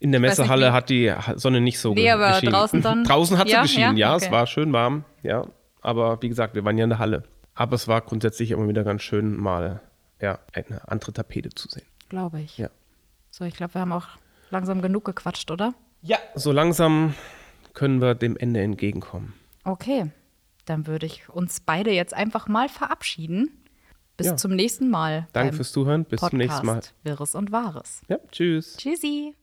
In 0.02 0.10
der 0.10 0.20
Messehalle 0.20 0.66
nicht, 0.66 0.72
hat 0.74 0.90
die 0.90 1.14
Sonne 1.36 1.60
nicht 1.60 1.78
so 1.78 1.94
nee, 1.94 2.10
aber 2.10 2.32
geschienen. 2.32 2.52
draußen 2.52 2.82
dann. 2.82 3.04
draußen 3.04 3.38
hat 3.38 3.48
ja, 3.48 3.58
sie 3.58 3.74
geschienen, 3.74 3.96
ja, 3.96 4.08
ja 4.08 4.16
okay. 4.16 4.24
es 4.26 4.32
war 4.32 4.46
schön 4.48 4.72
warm, 4.72 5.04
ja. 5.22 5.46
Aber 5.80 6.20
wie 6.22 6.28
gesagt, 6.28 6.56
wir 6.56 6.64
waren 6.64 6.76
ja 6.76 6.84
in 6.84 6.90
der 6.90 6.98
Halle. 6.98 7.22
Aber 7.54 7.76
es 7.76 7.86
war 7.86 8.00
grundsätzlich 8.00 8.50
immer 8.50 8.66
wieder 8.66 8.82
ganz 8.82 9.02
schön, 9.02 9.36
mal 9.36 9.80
ja, 10.20 10.40
eine 10.52 10.88
andere 10.88 11.12
Tapete 11.12 11.50
zu 11.50 11.68
sehen. 11.68 11.86
Glaube 12.08 12.40
ich. 12.40 12.58
Ja. 12.58 12.68
So, 13.30 13.44
ich 13.44 13.54
glaube, 13.54 13.74
wir 13.74 13.80
haben 13.80 13.92
auch 13.92 14.08
langsam 14.50 14.82
genug 14.82 15.04
gequatscht, 15.04 15.50
oder? 15.50 15.74
Ja. 16.00 16.18
So 16.34 16.50
langsam 16.50 17.14
können 17.74 18.00
wir 18.00 18.14
dem 18.14 18.36
Ende 18.36 18.60
entgegenkommen. 18.60 19.34
Okay, 19.64 20.10
dann 20.64 20.86
würde 20.86 21.06
ich 21.06 21.28
uns 21.28 21.60
beide 21.60 21.92
jetzt 21.92 22.12
einfach 22.12 22.48
mal 22.48 22.68
verabschieden. 22.68 23.50
Bis 24.16 24.26
Ja. 24.26 24.36
zum 24.36 24.54
nächsten 24.54 24.90
Mal. 24.90 25.28
Danke 25.32 25.54
fürs 25.54 25.72
Zuhören. 25.72 26.04
Bis 26.04 26.20
zum 26.20 26.38
nächsten 26.38 26.66
Mal. 26.66 26.74
Podcast 26.74 26.94
Wirres 27.02 27.34
und 27.34 27.50
Wahres. 27.50 28.02
Ja, 28.08 28.18
tschüss. 28.30 28.76
Tschüssi. 28.76 29.34